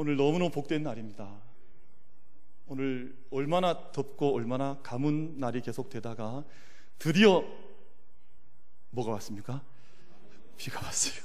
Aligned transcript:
오늘 0.00 0.14
너무너무 0.14 0.52
복된 0.52 0.84
날입니다. 0.84 1.28
오늘 2.68 3.16
얼마나 3.32 3.90
덥고 3.90 4.32
얼마나 4.32 4.78
가문 4.84 5.40
날이 5.40 5.60
계속되다가 5.60 6.44
드디어 7.00 7.44
뭐가 8.90 9.10
왔습니까? 9.14 9.60
비가 10.56 10.86
왔어요. 10.86 11.20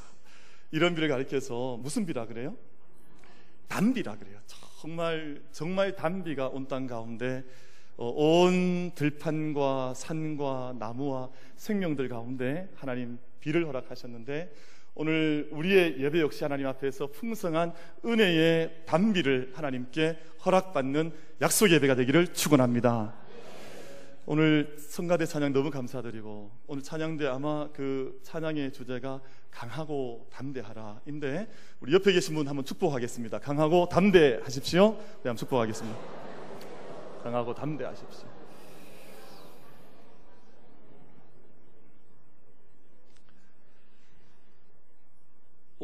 이런 0.72 0.96
비를 0.96 1.08
가리켜서 1.08 1.78
무슨 1.84 2.08
비라 2.08 2.26
그래요? 2.26 2.58
단비라 3.68 4.18
그래요. 4.18 4.40
정말 4.82 5.44
정말 5.52 5.96
단비가 5.96 6.48
온 6.50 6.68
땅 6.68 6.88
가운데 6.88 7.44
어, 7.96 8.08
온 8.10 8.92
들판과 8.96 9.94
산과 9.94 10.78
나무와 10.80 11.30
생명들 11.58 12.10
가운데 12.10 12.72
하나님 12.74 13.20
비를 13.40 13.68
허락하셨는데 13.68 14.52
오늘 14.96 15.50
우리의 15.52 16.00
예배 16.00 16.22
역시 16.22 16.44
하나님 16.44 16.68
앞에서 16.68 17.08
풍성한 17.08 17.74
은혜의 18.06 18.84
단비를 18.86 19.52
하나님께 19.56 20.18
허락받는 20.46 21.12
약속 21.42 21.72
예배가 21.72 21.96
되기를 21.96 22.34
축원합니다. 22.34 23.14
오늘 24.26 24.76
성가대 24.78 25.26
찬양 25.26 25.52
너무 25.52 25.70
감사드리고 25.70 26.52
오늘 26.68 26.82
찬양대 26.84 27.28
아마 27.28 27.68
그 27.74 28.20
찬양의 28.24 28.72
주제가 28.72 29.20
강하고 29.52 30.28
담대하라인데 30.32 31.50
우리 31.82 31.94
옆에 31.94 32.14
계신 32.14 32.36
분 32.36 32.48
한번 32.48 32.64
축복하겠습니다. 32.64 33.40
강하고 33.40 33.90
담대하십시오. 33.90 34.92
네, 34.92 35.30
한번 35.30 35.36
축복하겠습니다. 35.36 36.00
강하고 37.24 37.54
담대하십시오. 37.54 38.33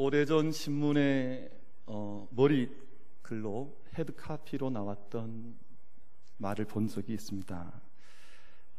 오래전 0.01 0.53
신문에 0.53 1.49
어, 1.85 2.25
머리 2.31 2.69
글로 3.21 3.77
헤드카피로 3.97 4.69
나왔던 4.69 5.57
말을 6.37 6.65
본 6.65 6.87
적이 6.87 7.13
있습니다. 7.15 7.81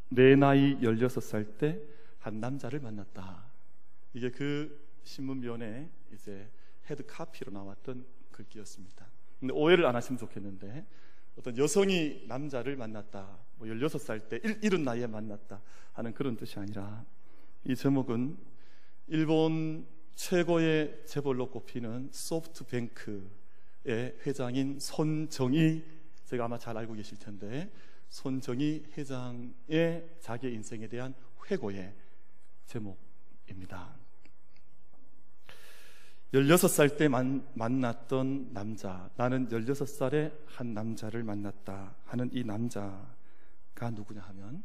내 0.09 0.35
나이 0.35 0.79
16살 0.81 1.59
때 1.59 2.01
한 2.21 2.41
남자를 2.41 2.81
만났다. 2.81 3.45
이게 4.15 4.31
그 4.31 4.83
신문면에 5.05 5.91
이제 6.13 6.51
헤드카피로 6.89 7.53
나왔던 7.53 8.07
글귀였습니다. 8.31 9.07
근데 9.39 9.55
오해를 9.55 9.87
안 9.87 9.97
하시면 9.97 10.19
좋겠는데 10.19 10.87
어떤 11.39 11.57
여성이 11.57 12.25
남자를 12.29 12.77
만났다. 12.77 13.39
뭐 13.57 13.69
16살 13.69 14.29
때 14.29 14.41
이른 14.63 14.85
나이에 14.85 15.07
만났다 15.07 15.61
하는 15.93 16.13
그런 16.13 16.37
뜻이 16.37 16.59
아니라 16.59 17.05
이 17.65 17.75
제목은 17.75 18.37
일본 19.09 19.87
최고의 20.15 21.03
재벌로 21.07 21.51
꼽히는 21.51 22.11
소프트뱅크의 22.13 23.29
회장인 24.27 24.79
손정희 24.79 25.85
제가 26.27 26.45
아마 26.45 26.59
잘 26.59 26.77
알고 26.77 26.95
계실 26.95 27.19
텐데 27.19 27.71
손정희 28.09 28.85
회장의 28.97 30.17
자기 30.21 30.53
인생에 30.53 30.89
대한 30.89 31.15
회고의 31.51 31.95
제목입니다. 32.67 34.01
16살 36.33 36.97
때 36.97 37.09
만, 37.09 37.45
만났던 37.55 38.53
남자, 38.53 39.11
나는 39.17 39.49
16살에 39.49 40.33
한 40.47 40.75
남자를 40.75 41.25
만났다 41.25 41.97
하는 42.05 42.31
이 42.33 42.45
남자가 42.45 43.91
누구냐 43.91 44.21
하면 44.21 44.63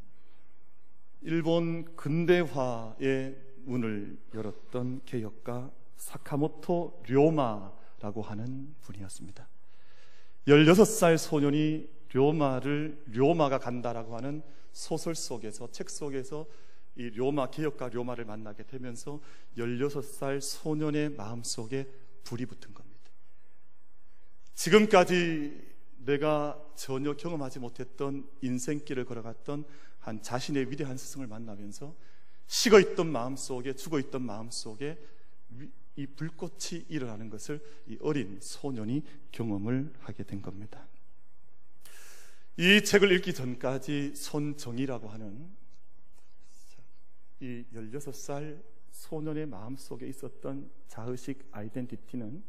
일본 1.22 1.96
근대화의 1.96 3.36
문을 3.66 4.18
열었던 4.34 5.02
개혁가 5.06 5.72
사카모토 5.96 7.04
료마라고 7.08 8.22
하는 8.22 8.76
분이었습니다. 8.82 9.48
16살 10.48 11.18
소년이 11.18 11.90
료마를 12.14 13.04
료마가 13.08 13.60
간다라고 13.60 14.16
하는 14.16 14.42
소설 14.72 15.16
속에서 15.16 15.70
책 15.72 15.90
속에서 15.90 16.46
이 16.98 17.10
료마 17.10 17.50
개혁가 17.50 17.90
료마를 17.90 18.26
만나게 18.26 18.64
되면서 18.64 19.20
16살 19.58 20.40
소년의 20.40 21.12
마음속에 21.12 21.90
불이 22.24 22.46
붙은 22.46 22.74
겁니다. 22.74 23.12
지금까지 24.54 25.76
내가 25.98 26.62
전혀 26.76 27.14
경험하지 27.16 27.60
못했던 27.60 28.30
인생길을 28.42 29.06
걸어갔던 29.06 29.66
한 30.00 30.22
자신의 30.22 30.72
위대한 30.72 30.98
스승을 30.98 31.28
만나면서 31.28 31.96
식어 32.48 32.80
있던 32.80 33.12
마음 33.12 33.36
속에 33.36 33.74
죽어 33.74 34.00
있던 34.00 34.22
마음 34.22 34.50
속에 34.52 34.98
이 35.96 36.06
불꽃이 36.06 36.86
일어나는 36.90 37.30
것을 37.30 37.64
이 37.88 37.98
어린 38.02 38.40
소년이 38.42 39.04
경험을 39.32 39.94
하게 40.00 40.24
된 40.24 40.42
겁니다. 40.42 40.88
이 42.58 42.84
책을 42.84 43.12
읽기 43.14 43.34
전까지 43.34 44.16
손정이라고 44.16 45.10
하는 45.10 45.50
이 47.40 47.66
16살 47.74 48.62
소년의 48.92 49.46
마음 49.46 49.76
속에 49.76 50.08
있었던 50.08 50.70
자의식 50.88 51.48
아이덴티티는 51.52 52.44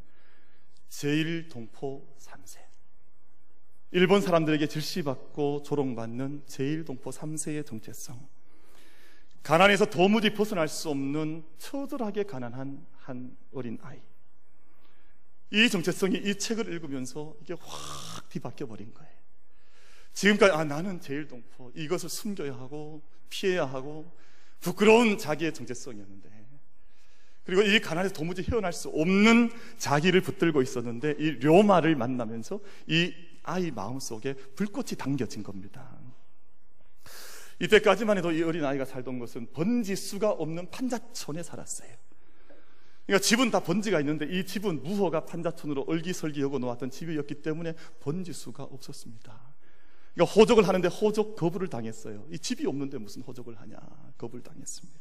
제1동포 0.88 2.16
3세. 2.18 2.60
일본 3.92 4.20
사람들에게 4.20 4.66
질시받고 4.66 5.62
조롱받는 5.62 6.44
제1동포 6.46 7.12
3세의 7.12 7.66
정체성. 7.66 8.35
가난에서 9.46 9.86
도무지 9.86 10.30
벗어날 10.34 10.66
수 10.66 10.90
없는 10.90 11.44
처절하게 11.58 12.24
가난한 12.24 12.84
한 12.98 13.36
어린 13.54 13.78
아이. 13.80 14.00
이 15.52 15.70
정체성이 15.70 16.16
이 16.16 16.34
책을 16.34 16.66
읽으면서 16.72 17.32
이게 17.40 17.54
확 17.60 18.28
뒤바뀌어 18.28 18.66
버린 18.66 18.92
거예요. 18.92 19.12
지금까지 20.12 20.52
아 20.52 20.64
나는 20.64 21.00
제일 21.00 21.28
동포 21.28 21.70
이것을 21.76 22.08
숨겨야 22.08 22.54
하고 22.54 23.02
피해야 23.28 23.64
하고 23.64 24.10
부끄러운 24.58 25.16
자기의 25.16 25.54
정체성이었는데 25.54 26.28
그리고 27.44 27.62
이 27.62 27.78
가난에서 27.78 28.14
도무지 28.14 28.42
헤어날 28.42 28.72
수 28.72 28.88
없는 28.88 29.52
자기를 29.78 30.22
붙들고 30.22 30.60
있었는데 30.60 31.14
이 31.20 31.30
료마를 31.38 31.94
만나면서 31.94 32.58
이 32.88 33.14
아이 33.44 33.70
마음속에 33.70 34.34
불꽃이 34.34 34.96
당겨진 34.98 35.44
겁니다. 35.44 35.95
이때까지만 37.60 38.18
해도 38.18 38.32
이 38.32 38.42
어린아이가 38.42 38.84
살던 38.84 39.18
것은 39.18 39.52
번지수가 39.52 40.30
없는 40.30 40.70
판자촌에 40.70 41.42
살았어요. 41.42 41.90
그러니까 43.06 43.24
집은 43.24 43.50
다 43.50 43.60
번지가 43.60 44.00
있는데 44.00 44.26
이 44.26 44.44
집은 44.44 44.82
무허가 44.82 45.24
판자촌으로 45.24 45.84
얼기설기하고 45.86 46.58
놓았던 46.58 46.90
집이었기 46.90 47.36
때문에 47.36 47.74
번지수가 48.00 48.64
없었습니다. 48.64 49.54
그러니까 50.14 50.34
호적을 50.34 50.66
하는데 50.66 50.88
호적 50.88 51.36
거부를 51.36 51.68
당했어요. 51.68 52.26
이 52.30 52.38
집이 52.38 52.66
없는데 52.66 52.98
무슨 52.98 53.22
호적을 53.22 53.54
하냐 53.60 53.76
거부를 54.18 54.42
당했습니다. 54.42 55.00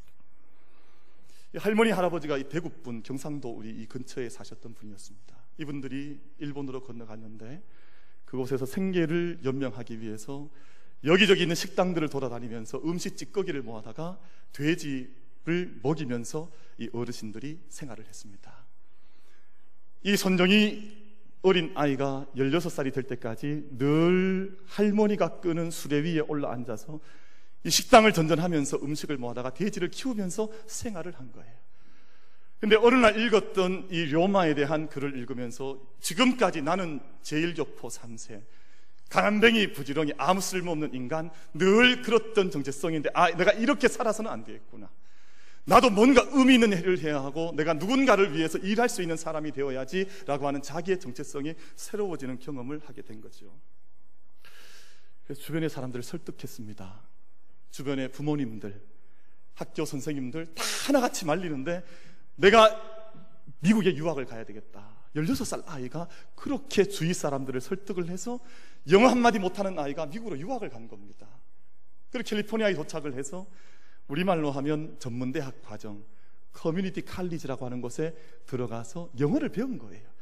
할머니 1.58 1.90
할아버지가 1.92 2.38
이 2.38 2.50
대구분 2.50 3.02
경상도 3.02 3.50
우리 3.50 3.70
이 3.70 3.86
근처에 3.88 4.30
사셨던 4.30 4.74
분이었습니다. 4.74 5.36
이분들이 5.58 6.20
일본으로 6.38 6.84
건너갔는데 6.84 7.64
그곳에서 8.26 8.66
생계를 8.66 9.40
연명하기 9.46 10.02
위해서 10.02 10.50
여기저기 11.04 11.42
있는 11.44 11.56
식당들을 11.56 12.10
돌아다니면서 12.10 12.82
음식 12.86 13.18
찌꺼기를 13.18 13.62
모아다가 13.62 14.20
돼지를 14.54 15.80
먹이면서 15.84 16.50
이 16.78 16.90
어르신들이 16.94 17.60
생활을 17.70 18.06
했습니다. 18.06 18.66
이 20.04 20.16
선정이 20.18 21.06
어린 21.42 21.72
아이가 21.76 22.26
16살이 22.36 22.92
될 22.92 23.04
때까지 23.04 23.68
늘 23.78 24.58
할머니가 24.66 25.42
끄는 25.42 25.70
수레 25.70 26.02
위에 26.02 26.20
올라 26.22 26.52
앉아서 26.52 27.00
이 27.64 27.70
식당을 27.70 28.14
전전하면서 28.14 28.78
음식을 28.78 29.18
모아다가 29.18 29.54
돼지를 29.54 29.90
키우면서 29.90 30.50
생활을 30.66 31.14
한 31.14 31.32
거예요. 31.32 31.54
근데 32.60 32.76
어느 32.78 32.96
날 32.96 33.20
읽었던 33.20 33.90
이 33.92 34.06
로마에 34.06 34.56
대한 34.56 34.88
글을 34.88 35.18
읽으면서 35.18 35.80
지금까지 36.00 36.62
나는 36.62 37.00
제일교포 37.22 37.90
3세, 37.90 38.42
가난뱅이 39.10 39.74
부지런히 39.74 40.14
아무 40.18 40.42
쓸모없는 40.42 40.94
인간 40.94 41.30
늘 41.54 42.02
그렇던 42.02 42.52
정체성인데 42.52 43.12
아 43.14 43.32
내가 43.32 43.52
이렇게 43.52 43.88
살아서는 43.88 44.30
안 44.30 44.44
되겠구나. 44.44 44.90
나도 45.66 45.90
뭔가 45.90 46.24
의미 46.32 46.56
있는 46.56 46.72
일을 46.74 47.00
해야 47.00 47.24
하고 47.24 47.52
내가 47.56 47.74
누군가를 47.74 48.36
위해서 48.36 48.58
일할 48.60 48.88
수 48.88 49.02
있는 49.02 49.18
사람이 49.18 49.52
되어야지 49.52 50.08
라고 50.28 50.48
하는 50.48 50.62
자기의 50.62 51.00
정체성이 51.00 51.56
새로워지는 51.76 52.40
경험을 52.40 52.82
하게 52.86 53.02
된 53.02 53.20
거죠. 53.20 53.60
그래서 55.26 55.42
주변의 55.42 55.70
사람들을 55.70 56.04
설득했습니다. 56.04 57.02
주변의 57.72 58.12
부모님들 58.12 58.80
학교 59.56 59.86
선생님들 59.86 60.54
다 60.54 60.64
하나같이 60.88 61.26
말리는데 61.26 61.84
내가 62.36 62.94
미국에 63.60 63.96
유학을 63.96 64.26
가야 64.26 64.44
되겠다. 64.44 64.96
16살 65.16 65.64
아이가 65.66 66.08
그렇게 66.36 66.84
주위 66.84 67.14
사람들을 67.14 67.60
설득을 67.62 68.10
해서 68.10 68.40
영어 68.92 69.08
한마디 69.08 69.40
못하는 69.40 69.78
아이가 69.80 70.06
미국으로 70.06 70.38
유학을 70.38 70.70
간 70.70 70.88
겁니다. 70.88 71.28
그리고 72.12 72.28
캘리포니아에 72.28 72.74
도착을 72.76 73.16
해서 73.16 73.48
우리말로 74.08 74.52
하면 74.52 74.98
전문대학 75.00 75.62
과정, 75.62 76.06
커뮤니티 76.52 77.04
칼리지라고 77.04 77.66
하는 77.66 77.82
곳에 77.82 78.16
들어가서 78.46 79.12
영어를 79.20 79.50
배운 79.50 79.78
거예요. 79.78 80.15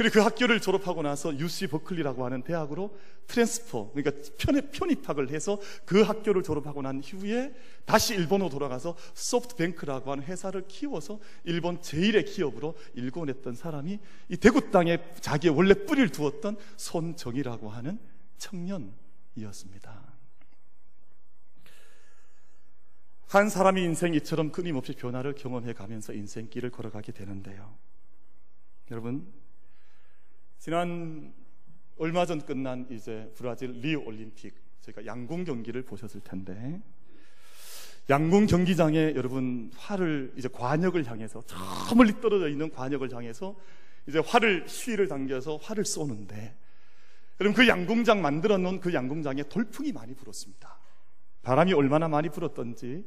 그리고 0.00 0.14
그 0.14 0.20
학교를 0.20 0.62
졸업하고 0.62 1.02
나서 1.02 1.38
UC 1.38 1.66
버클리라고 1.66 2.24
하는 2.24 2.40
대학으로 2.40 2.96
transfer, 3.26 3.90
그러니까 3.92 4.32
편입, 4.38 4.72
편입학을 4.72 5.28
해서 5.28 5.60
그 5.84 6.00
학교를 6.00 6.42
졸업하고 6.42 6.80
난 6.80 7.02
이후에 7.04 7.54
다시 7.84 8.14
일본으로 8.14 8.48
돌아가서 8.48 8.96
소프트뱅크라고 9.12 10.10
하는 10.10 10.24
회사를 10.24 10.66
키워서 10.68 11.20
일본 11.44 11.82
제1의 11.82 12.24
기업으로 12.24 12.78
일궈냈던 12.94 13.54
사람이 13.54 13.98
이 14.30 14.36
대구 14.38 14.70
땅에 14.70 15.04
자기의 15.20 15.54
원래 15.54 15.74
뿌리를 15.74 16.08
두었던 16.08 16.56
손정의라고 16.78 17.68
하는 17.68 17.98
청년이었습니다. 18.38 20.14
한 23.26 23.50
사람이 23.50 23.82
인생 23.84 24.14
이처럼 24.14 24.50
끊임없이 24.50 24.94
변화를 24.94 25.34
경험해 25.34 25.74
가면서 25.74 26.14
인생길을 26.14 26.70
걸어가게 26.70 27.12
되는데요. 27.12 27.76
여러분, 28.90 29.39
지난 30.60 31.32
얼마 31.96 32.26
전 32.26 32.38
끝난 32.44 32.86
이제 32.90 33.32
브라질 33.34 33.70
리우 33.80 34.04
올림픽 34.04 34.54
저희가 34.82 35.06
양궁 35.06 35.44
경기를 35.44 35.82
보셨을 35.82 36.20
텐데 36.20 36.82
양궁 38.10 38.44
경기장에 38.44 39.14
여러분 39.16 39.70
활을 39.74 40.34
이제 40.36 40.48
관역을 40.48 41.06
향해서 41.06 41.42
저 41.46 41.94
멀리 41.94 42.20
떨어져 42.20 42.50
있는 42.50 42.70
관역을 42.70 43.10
향해서 43.10 43.56
이제 44.06 44.18
활을 44.18 44.68
시위를 44.68 45.08
당겨서 45.08 45.56
활을 45.56 45.86
쏘는데 45.86 46.54
여러분 47.40 47.56
그 47.56 47.66
양궁장 47.66 48.20
만들어 48.20 48.58
놓은 48.58 48.80
그 48.80 48.92
양궁장에 48.92 49.44
돌풍이 49.44 49.92
많이 49.92 50.14
불었습니다. 50.14 50.78
바람이 51.40 51.72
얼마나 51.72 52.06
많이 52.06 52.28
불었던지 52.28 53.06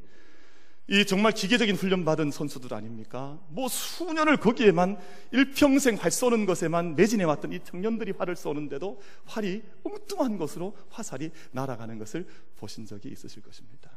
이 0.88 1.06
정말 1.06 1.32
기계적인 1.32 1.76
훈련 1.76 2.04
받은 2.04 2.32
선수들 2.32 2.74
아닙니까? 2.74 3.40
뭐 3.48 3.70
수년을 3.70 4.38
거기에만 4.38 4.98
일평생 5.32 5.96
활 5.96 6.12
쏘는 6.12 6.46
것에만 6.46 6.96
매진해 6.96 7.24
왔던 7.24 7.54
이 7.54 7.60
청년들이 7.64 8.12
활을 8.18 8.36
쏘는데도 8.36 9.02
활이 9.26 9.64
엉뚱한 9.84 10.38
것으로 10.38 10.76
화살이 10.90 11.32
날아가는 11.52 11.98
것을 12.00 12.28
보신 12.58 12.86
적이 12.86 13.10
있으실 13.10 13.42
것입니다. 13.42 13.92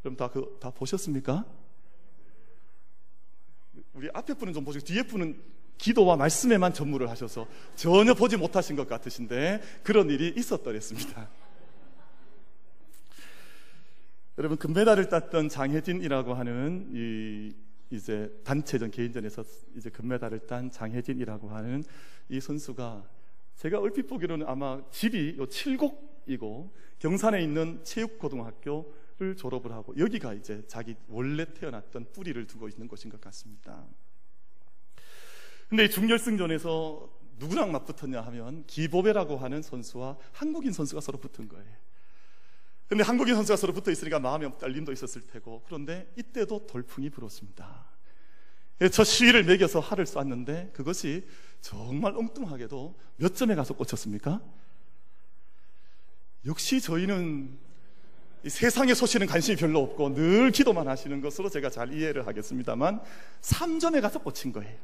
그럼 0.00 0.16
다, 0.16 0.28
그, 0.28 0.56
다 0.58 0.70
보셨습니까? 0.70 1.44
우리 3.92 4.08
앞에 4.14 4.32
분은 4.34 4.54
좀 4.54 4.64
보시고 4.64 4.84
뒤에 4.86 5.02
분은 5.02 5.38
기도와 5.76 6.16
말씀에만 6.16 6.72
전무를 6.72 7.10
하셔서 7.10 7.46
전혀 7.74 8.14
보지 8.14 8.38
못하신 8.38 8.76
것 8.76 8.88
같으신데 8.88 9.60
그런 9.82 10.08
일이 10.08 10.32
있었더랬습니다. 10.36 11.28
여러분 14.40 14.56
금메달을 14.56 15.10
땄던 15.10 15.50
장혜진이라고 15.50 16.32
하는 16.32 16.88
이 16.94 17.52
이제 17.90 18.34
단체전 18.42 18.90
개인전에서 18.90 19.44
이제 19.76 19.90
금메달을 19.90 20.46
딴 20.46 20.70
장혜진이라고 20.70 21.50
하는 21.50 21.84
이 22.30 22.40
선수가 22.40 23.06
제가 23.56 23.78
얼핏 23.78 24.06
보기로는 24.06 24.46
아마 24.48 24.80
집이 24.92 25.36
요 25.36 25.44
칠곡이고 25.44 26.74
경산에 27.00 27.42
있는 27.42 27.84
체육고등학교를 27.84 29.36
졸업을 29.36 29.72
하고 29.72 29.94
여기가 29.98 30.32
이제 30.32 30.64
자기 30.66 30.96
원래 31.08 31.44
태어났던 31.44 32.06
뿌리를 32.14 32.46
두고 32.46 32.70
있는 32.70 32.88
곳인 32.88 33.10
것 33.10 33.20
같습니다. 33.20 33.84
근데 35.68 35.84
이 35.84 35.90
중결승전에서 35.90 37.10
누구랑 37.40 37.72
맞붙었냐 37.72 38.22
하면 38.22 38.64
기보배라고 38.66 39.36
하는 39.36 39.60
선수와 39.60 40.16
한국인 40.32 40.72
선수가 40.72 41.02
서로 41.02 41.18
붙은 41.18 41.46
거예요. 41.46 41.79
근데 42.90 43.04
한국인 43.04 43.36
선수가 43.36 43.56
서로 43.56 43.72
붙어 43.72 43.92
있으니까 43.92 44.18
마음에 44.18 44.50
떨림도 44.58 44.90
있었을 44.90 45.22
테고 45.22 45.62
그런데 45.64 46.12
이때도 46.16 46.66
돌풍이 46.66 47.08
불었습니다. 47.08 47.86
저 48.90 49.04
시위를 49.04 49.44
매겨서 49.44 49.78
활을 49.78 50.06
쐈는데 50.06 50.72
그것이 50.72 51.24
정말 51.60 52.16
엉뚱하게도 52.16 52.98
몇 53.14 53.36
점에 53.36 53.54
가서 53.54 53.74
꽂혔습니까? 53.74 54.42
역시 56.46 56.80
저희는 56.80 57.56
세상의 58.48 58.96
소식은 58.96 59.28
관심이 59.28 59.56
별로 59.56 59.82
없고 59.82 60.14
늘 60.14 60.50
기도만 60.50 60.88
하시는 60.88 61.20
것으로 61.20 61.48
제가 61.48 61.70
잘 61.70 61.94
이해를 61.94 62.26
하겠습니다만 62.26 63.00
3점에 63.40 64.00
가서 64.00 64.18
꽂힌 64.18 64.50
거예요. 64.52 64.76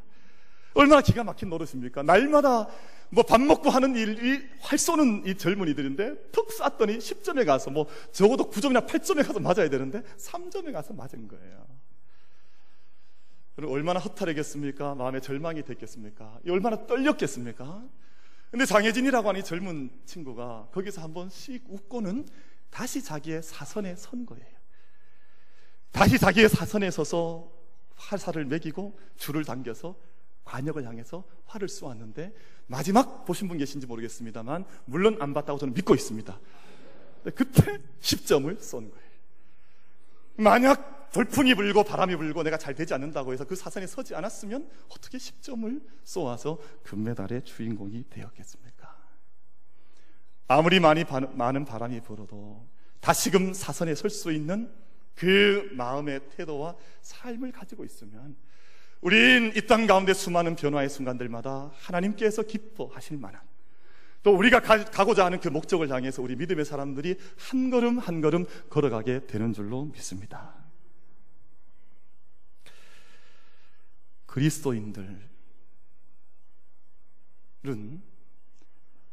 얼마나 0.77 1.01
기가 1.01 1.25
막힌 1.25 1.49
노릇입니까? 1.49 2.03
날마다 2.03 2.69
뭐 3.11 3.25
밥 3.25 3.41
먹고 3.41 3.71
하는 3.71 3.95
일이 3.95 4.43
활 4.61 4.79
쏘는 4.79 5.27
이 5.27 5.37
젊은이들인데 5.37 6.31
턱 6.33 6.51
쐈더니 6.53 6.99
10점에 6.99 7.47
가서 7.47 7.71
뭐 7.71 7.87
적어도 8.13 8.51
9점이나 8.51 8.87
8점에 8.87 9.27
가서 9.27 9.39
맞아야 9.41 9.69
되는데 9.71 10.03
3점에 10.19 10.73
가서 10.73 10.93
맞은 10.93 11.29
거예요. 11.29 11.67
그럼 13.55 13.71
얼마나 13.71 14.01
허탈했겠습니까? 14.01 14.97
마음에 14.97 15.21
절망이 15.21 15.63
됐겠습니까? 15.63 16.41
얼마나 16.49 16.87
떨렸겠습니까? 16.87 17.85
근데 18.51 18.67
장혜진이라고 18.67 19.29
하는 19.29 19.41
이 19.41 19.45
젊은 19.45 19.91
친구가 20.05 20.69
거기서 20.73 21.01
한번 21.01 21.31
씩 21.31 21.65
웃고는 21.69 22.27
다시 22.71 23.03
자기의 23.03 23.43
사선에 23.43 23.97
선 23.97 24.27
거예요. 24.27 24.45
다시 25.91 26.19
자기의 26.19 26.49
사선에 26.49 26.91
서서 26.91 27.51
활살을 27.95 28.45
매기고 28.45 28.99
줄을 29.17 29.45
당겨서 29.45 29.97
관역을 30.47 30.87
향해서 30.87 31.25
활을 31.45 31.69
쏘았는데 31.69 32.33
마지막 32.69 33.25
보신 33.25 33.49
분 33.49 33.59
계신지 33.59 33.87
모르겠습니다만 33.87 34.65
물론 34.87 35.21
안 35.21 35.35
봤다고 35.35 35.59
저는 35.59 35.75
믿고 35.75 35.95
있습니다. 35.95 36.41
그때 37.35 37.79
10점을 38.01 38.61
쏜 38.63 38.91
거예요. 38.91 39.07
만약 40.37 41.11
돌풍이 41.13 41.55
불고 41.55 41.83
바람이 41.83 42.17
불고 42.17 42.43
내가 42.43 42.59
잘 42.59 42.75
되지 42.75 42.95
않는다고 42.95 43.33
해서 43.33 43.45
그 43.45 43.57
사선에 43.57 43.87
서지 43.87 44.15
않았으면 44.15 44.69
어떻게 44.89 45.19
10점을 45.19 45.83
쏘아서 46.05 46.59
금메달의 46.85 47.45
주인공이 47.45 48.05
되었겠습니까? 48.11 48.97
아무리 50.49 50.79
많이 50.79 51.05
바, 51.05 51.21
많은 51.21 51.65
바람이 51.65 52.01
불어도 52.03 52.67
다시금 53.01 53.53
사선에 53.53 53.95
설 53.95 54.11
수 54.11 54.31
있는 54.33 54.73
그 55.15 55.71
마음의 55.73 56.29
태도와 56.37 56.77
삶을 57.01 57.51
가지고 57.51 57.85
있으면 57.85 58.37
우린 59.01 59.53
이 59.55 59.67
땅 59.67 59.87
가운데 59.87 60.15
수많은 60.15 60.57
변화의 60.57 60.89
순간들마다 60.89 61.71
하나님께서 61.81 62.43
기뻐하실 62.43 63.19
만한 63.19 63.41
또 64.23 64.35
우리가 64.37 64.61
가, 64.61 65.05
고자 65.05 65.25
하는 65.25 65.39
그 65.39 65.49
목적을 65.49 65.89
향해서 65.91 66.23
우리 66.23 66.35
믿음의 66.35 66.65
사람들이 66.65 67.17
한 67.39 67.71
걸음 67.71 67.99
한 67.99 68.21
걸음 68.21 68.45
걸어가게 68.71 69.27
되는 69.27 69.53
줄로 69.53 69.85
믿습니다. 69.85 70.55
그리스도인들은 74.27 75.21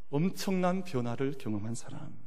엄청난 0.09 0.83
변화를 0.83 1.35
경험한 1.37 1.75
사람. 1.75 2.22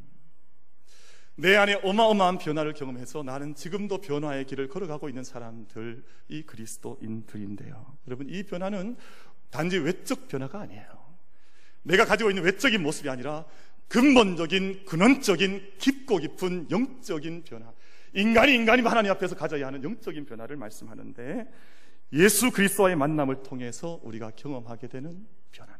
내 1.39 1.55
안에 1.55 1.81
어마어마한 1.83 2.39
변화를 2.39 2.73
경험해서 2.73 3.23
나는 3.23 3.55
지금도 3.55 4.01
변화의 4.01 4.47
길을 4.47 4.69
걸어가고 4.69 5.11
있는 5.11 5.23
사람들이 5.23 6.43
그리스도인들인데요. 6.47 7.97
여러분, 8.07 8.29
이 8.31 8.43
변화는 8.43 8.97
단지 9.51 9.77
외적 9.77 10.29
변화가 10.29 10.61
아니에요. 10.61 10.87
내가 11.83 12.07
가지고 12.07 12.31
있는 12.31 12.43
외적인 12.43 12.83
모습이 12.83 13.11
아니라 13.11 13.45
근본적인, 13.89 14.87
근원적인, 14.87 15.75
깊고 15.79 16.19
깊은 16.19 16.71
영적인 16.71 17.45
변화. 17.45 17.73
인간이 18.15 18.55
인간이 18.55 18.83
하나님 18.83 19.13
앞에서 19.13 19.37
가져야 19.37 19.67
하는 19.67 19.85
영적인 19.85 20.25
변화를 20.25 20.57
말씀하는데 20.57 21.47
예수 22.15 22.51
그리스도와의 22.51 22.97
만남을 22.97 23.43
통해서 23.43 24.01
우리가 24.03 24.31
경험하게 24.31 24.89
되는 24.89 25.27
변화입니다. 25.53 25.76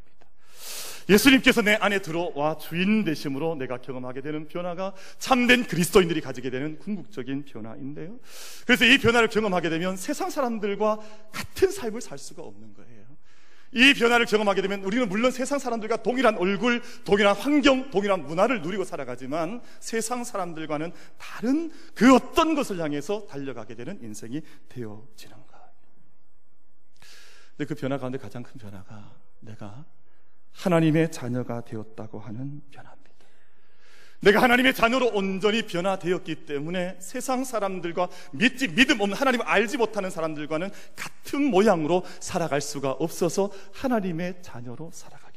예수님께서 1.09 1.63
내 1.63 1.75
안에 1.75 2.01
들어와 2.01 2.57
주인 2.59 3.05
되심으로 3.05 3.55
내가 3.57 3.79
경험하게 3.79 4.23
되는 4.23 4.49
변화가 4.49 4.95
참된 5.19 5.65
그리스도인들이 5.65 6.21
가지게 6.21 6.51
되는 6.51 6.79
궁극적인 6.79 7.45
변화인데요. 7.45 8.19
그래서 8.67 8.85
이 8.85 8.99
변화를 8.99 9.29
경험하게 9.29 9.71
되면 9.71 9.97
세상 9.97 10.31
사람들과 10.31 10.99
같은 11.33 11.71
삶을 11.71 12.01
살 12.01 12.19
수가 12.19 12.43
없는 12.43 12.75
거예요. 12.75 13.07
이 13.73 13.93
변화를 13.95 14.27
경험하게 14.27 14.63
되면 14.63 14.83
우리는 14.85 15.09
물론 15.09 15.31
세상 15.31 15.59
사람들과 15.59 15.99
동일한 15.99 16.39
얼굴, 16.39 16.81
동일한 17.05 17.37
환경, 17.37 17.91
동일한 17.91 18.25
문화를 18.25 18.63
누리고 18.63 18.85
살아가지만 18.85 19.61
세상 19.81 20.25
사람들과는 20.25 20.93
다른 21.19 21.71
그 21.95 22.15
어떤 22.15 22.55
것을 22.55 22.81
향해서 22.81 23.27
달려가게 23.27 23.75
되는 23.75 24.03
인생이 24.03 24.41
되어지는 24.69 25.37
것. 25.37 25.57
근데 27.57 27.69
그 27.69 27.75
변화 27.75 27.99
가운데 27.99 28.19
가장 28.19 28.43
큰 28.43 28.59
변화가 28.59 29.15
내가 29.41 29.85
하나님의 30.57 31.13
자녀가 31.13 31.65
되었다고 31.65 32.19
하는 32.19 32.63
변화입니다. 32.71 32.97
내가 34.21 34.43
하나님의 34.43 34.75
자녀로 34.75 35.13
온전히 35.15 35.67
변화되었기 35.67 36.47
때문에 36.47 36.97
세상 37.01 37.45
사람들과 37.45 38.09
믿지 38.33 38.69
믿음 38.69 39.01
없는 39.01 39.17
하나님을 39.17 39.47
알지 39.47 39.77
못하는 39.77 40.11
사람들과는 40.11 40.71
같은 40.97 41.45
모양으로 41.45 42.05
살아갈 42.21 42.61
수가 42.61 42.93
없어서 42.93 43.53
하나님의 43.75 44.43
자녀로 44.43 44.91
살아가겠다. 44.93 45.37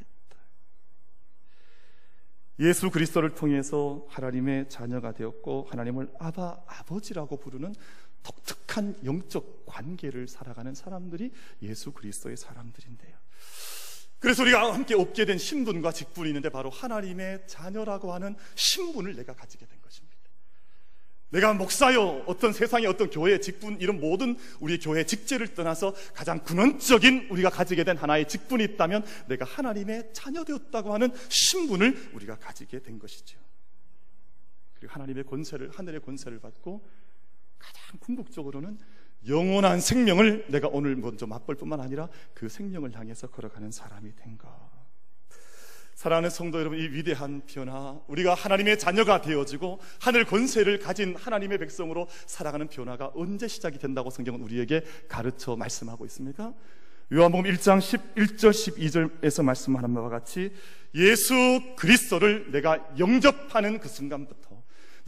예수 2.62 2.90
그리스도를 2.90 3.36
통해서 3.36 4.06
하나님의 4.10 4.70
자녀가 4.70 5.12
되었고 5.12 5.68
하나님을 5.70 6.12
아바 6.18 6.64
아버지라고 6.66 7.38
부르는 7.38 7.76
독특한 8.24 8.98
영적 9.06 9.66
관계를 9.66 10.28
살아가는 10.28 10.74
사람들이 10.74 11.32
예수 11.62 11.92
그리스도의 11.92 12.38
사람들인데요. 12.38 13.16
그래서 14.20 14.44
우리가 14.44 14.74
함께 14.74 14.96
얻게 14.96 15.26
된 15.26 15.38
신분과 15.38 15.92
직분이 15.94 16.30
있는데 16.30 16.50
바로 16.50 16.70
하나님의 16.70 17.44
자녀라고 17.48 18.14
하는 18.14 18.36
신분을 18.56 19.16
내가 19.16 19.34
가지게 19.34 19.66
된 19.66 19.82
것입니다. 19.82 20.20
내가 21.30 21.54
목사요, 21.54 22.24
어떤 22.26 22.52
세상의 22.52 22.88
어떤 22.88 23.10
교회 23.10 23.40
직분, 23.40 23.80
이런 23.80 24.00
모든 24.00 24.36
우리 24.60 24.80
교회 24.80 25.06
직제를 25.06 25.54
떠나서 25.54 25.94
가장 26.14 26.44
근원적인 26.44 27.28
우리가 27.30 27.50
가지게 27.50 27.84
된 27.84 27.98
하나의 27.98 28.28
직분이 28.28 28.64
있다면 28.64 29.06
내가 29.28 29.46
하나님의 29.46 30.10
자녀되었다고 30.12 30.94
하는 30.94 31.12
신분을 31.30 32.12
우리가 32.14 32.40
가지게 32.40 32.80
된 32.80 32.98
것이죠. 32.98 33.40
그리고 34.74 34.94
하나님의 34.94 35.26
권세를, 35.26 35.72
하늘의 35.72 36.02
권세를 36.02 36.40
받고 36.40 36.84
가장 37.60 38.00
궁극적으로는 38.00 38.80
영원한 39.28 39.82
생명을 39.82 40.46
내가 40.48 40.68
오늘 40.70 40.96
먼저 40.96 41.28
맛볼 41.28 41.56
뿐만 41.56 41.80
아니라 41.82 42.10
그 42.34 42.48
생명을 42.48 42.96
향해서 42.96 43.28
걸어가는 43.28 43.72
사람이 43.72 44.16
된 44.16 44.38
것. 44.38 44.48
사랑하는 45.96 46.30
성도 46.30 46.60
여러분, 46.60 46.80
이 46.80 46.84
위대한 46.84 47.42
변화, 47.46 48.00
우리가 48.08 48.34
하나님의 48.34 48.80
자녀가 48.80 49.20
되어지고 49.20 49.82
하늘 50.00 50.24
권세를 50.24 50.80
가진 50.80 51.14
하나님의 51.18 51.58
백성으로 51.58 52.08
살아가는 52.26 52.70
변화가 52.70 53.12
언제 53.16 53.50
시작이 53.50 53.80
된다고 53.80 54.10
성경은 54.10 54.42
우리에게 54.42 54.86
가르쳐 55.10 55.58
말씀하고 55.58 56.06
있습니까? 56.06 56.54
요한복음 57.12 57.52
1장 57.52 57.80
11절 57.80 58.52
12절에서 59.20 59.44
말씀하는 59.44 59.94
바와 59.94 60.08
같이 60.08 60.54
예수 60.96 61.34
그리스도를 61.76 62.52
내가 62.52 62.80
영접하는 62.98 63.80
그 63.80 63.90
순간부터 63.90 64.59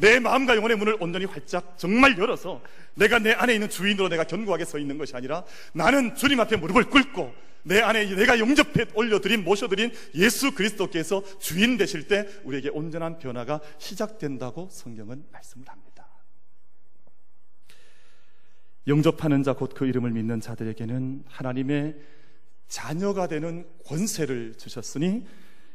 내 0.01 0.20
마음과 0.20 0.55
영혼의 0.55 0.77
문을 0.77 0.98
온전히 1.00 1.25
활짝 1.25 1.77
정말 1.77 2.17
열어서 2.17 2.62
내가 2.96 3.20
내 3.20 3.31
안에 3.31 3.53
있는 3.53 3.70
주인으로 3.70 4.10
내가 4.10 4.24
견고하게 4.25 4.65
서 4.65 4.79
있는 4.79 4.98
것이 4.98 5.15
아니라 5.15 5.46
나는 5.74 6.15
주님 6.15 6.39
앞에 6.39 6.58
무릎을 6.58 6.86
꿇고 6.86 7.34
내 7.63 7.79
안에 7.79 8.15
내가 8.15 8.39
용접해 8.39 8.88
올려드린 8.96 9.43
모셔드린 9.43 9.91
예수 10.15 10.55
그리스도께서 10.55 11.24
주인 11.39 11.77
되실 11.77 12.08
때 12.08 12.27
우리에게 12.43 12.70
온전한 12.70 13.20
변화가 13.20 13.62
시작된다고 13.77 14.70
성경은 14.72 15.25
말씀을 15.31 15.70
합니다. 15.70 16.08
영접하는 18.88 19.43
자 19.43 19.51
곧 19.53 19.75
그 19.75 19.86
이름을 19.86 20.10
믿는 20.10 20.41
자들에게는 20.41 21.25
하나님의 21.27 21.96
자녀가 22.67 23.27
되는 23.27 23.67
권세를 23.86 24.55
주셨으니 24.58 25.27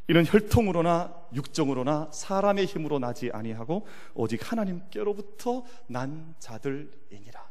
이는 0.09 0.25
혈통으로나 0.25 1.13
육정으로나 1.35 2.11
사람의 2.13 2.67
힘으로 2.67 2.99
나지 2.99 3.31
아니하고 3.33 3.87
오직 4.15 4.51
하나님께로부터 4.51 5.65
난 5.89 6.35
자들이니라. 6.39 7.47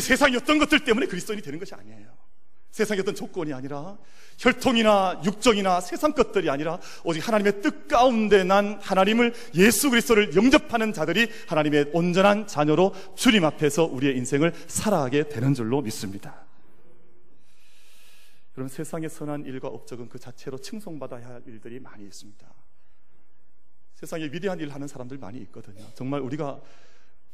세상의 0.00 0.36
어떤 0.36 0.58
것들 0.58 0.84
때문에 0.84 1.06
그리스도인이 1.06 1.42
되는 1.42 1.58
것이 1.58 1.74
아니에요. 1.74 2.08
세상의 2.70 3.00
어떤 3.02 3.14
조건이 3.14 3.52
아니라 3.52 3.96
혈통이나 4.38 5.22
육정이나 5.24 5.80
세상 5.80 6.12
것들이 6.12 6.48
아니라 6.48 6.78
오직 7.02 7.26
하나님의 7.26 7.60
뜻 7.60 7.88
가운데 7.88 8.44
난 8.44 8.78
하나님을 8.80 9.34
예수 9.54 9.90
그리스도를 9.90 10.36
영접하는 10.36 10.92
자들이 10.92 11.28
하나님의 11.48 11.90
온전한 11.92 12.46
자녀로 12.46 12.94
주님 13.16 13.44
앞에서 13.44 13.84
우리의 13.84 14.16
인생을 14.16 14.52
살아가게 14.68 15.28
되는 15.28 15.54
줄로 15.54 15.80
믿습니다. 15.80 16.47
그럼 18.58 18.66
세상의 18.66 19.08
선한 19.08 19.44
일과 19.44 19.68
업적은 19.68 20.08
그 20.08 20.18
자체로 20.18 20.58
칭송받아야 20.58 21.28
할 21.28 21.42
일들이 21.46 21.78
많이 21.78 22.04
있습니다. 22.04 22.52
세상에 23.94 24.24
위대한 24.24 24.58
일을 24.58 24.74
하는 24.74 24.88
사람들 24.88 25.16
많이 25.16 25.38
있거든요. 25.42 25.86
정말 25.94 26.20
우리가 26.22 26.60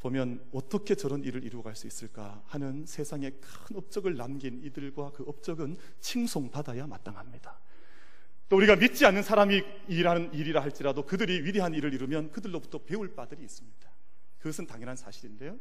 보면 0.01 0.47
어떻게 0.53 0.95
저런 0.95 1.25
일을 1.25 1.43
이루어갈 1.43 1.77
수 1.77 1.87
있을까 1.87 2.43
하는 2.45 2.85
세상에 2.85 3.31
큰 3.31 3.77
업적을 3.77 4.19
남긴 4.19 4.63
이들과 4.65 5.13
그 5.13 5.25
업적은 5.27 5.79
칭송받아야 6.01 6.87
마땅합니다. 6.87 7.59
또 8.51 8.57
우리가 8.57 8.77
믿지 8.77 9.07
않는 9.07 9.23
사람이 9.23 9.63
일하는 9.89 10.31
일이라 10.35 10.61
할지라도 10.61 11.07
그들이 11.07 11.43
위대한 11.43 11.73
일을 11.73 11.95
이루면 11.95 12.33
그들로부터 12.33 12.85
배울 12.85 13.15
바들이 13.15 13.43
있습니다. 13.43 13.91
그것은 14.41 14.67
당연한 14.67 14.97
사실인데요. 14.97 15.59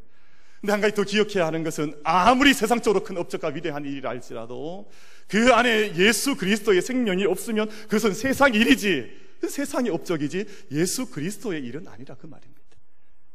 근데 0.64 0.72
한 0.72 0.80
가지 0.80 0.96
더 0.96 1.04
기억해야 1.04 1.46
하는 1.46 1.62
것은 1.62 1.94
아무리 2.06 2.54
세상적으로 2.54 3.04
큰 3.04 3.18
업적과 3.18 3.50
위대한 3.50 3.84
일이라 3.84 4.12
할지라도 4.12 4.90
그 5.28 5.54
안에 5.54 5.94
예수 5.98 6.38
그리스도의 6.38 6.82
생명이 6.82 7.26
없으면 7.26 7.68
그것은 7.68 8.14
세상 8.14 8.54
일이지 8.54 9.12
그 9.42 9.50
세상의 9.50 9.92
업적이지 9.92 10.46
예수 10.72 11.08
그리스도의 11.08 11.66
일은 11.66 11.86
아니라 11.90 12.16
그 12.16 12.28
말입니다. 12.28 12.62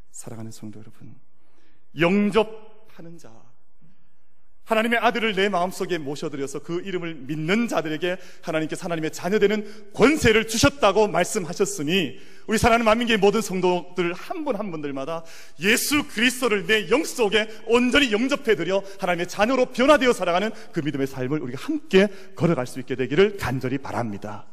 사랑하는 0.09 0.51
성도 0.51 0.79
여러분, 0.79 1.13
영접하는 1.99 3.19
자, 3.19 3.31
하나님의 4.69 4.99
아들을 4.99 5.33
내 5.33 5.49
마음속에 5.49 5.97
모셔들여서 5.97 6.59
그 6.59 6.81
이름을 6.81 7.15
믿는 7.15 7.67
자들에게 7.67 8.17
하나님께서 8.41 8.83
하나님의 8.83 9.11
자녀되는 9.11 9.93
권세를 9.93 10.47
주셨다고 10.47 11.07
말씀하셨으니 11.07 12.19
우리 12.45 12.57
사랑하는 12.59 12.85
만민계의 12.85 13.17
모든 13.17 13.41
성도들 13.41 14.13
한분한 14.13 14.69
분들마다 14.69 15.23
예수 15.59 16.07
그리스도를 16.07 16.67
내 16.67 16.87
영 16.89 17.03
속에 17.03 17.49
온전히 17.65 18.11
영접해드려 18.11 18.83
하나님의 18.99 19.27
자녀로 19.27 19.67
변화되어 19.67 20.13
살아가는 20.13 20.51
그 20.71 20.79
믿음의 20.81 21.07
삶을 21.07 21.39
우리가 21.39 21.61
함께 21.63 22.07
걸어갈 22.35 22.67
수 22.67 22.79
있게 22.79 22.95
되기를 22.95 23.37
간절히 23.37 23.79
바랍니다. 23.79 24.45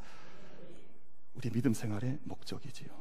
우리 1.35 1.51
믿음 1.51 1.75
생활의 1.75 2.19
목적이지요. 2.25 2.96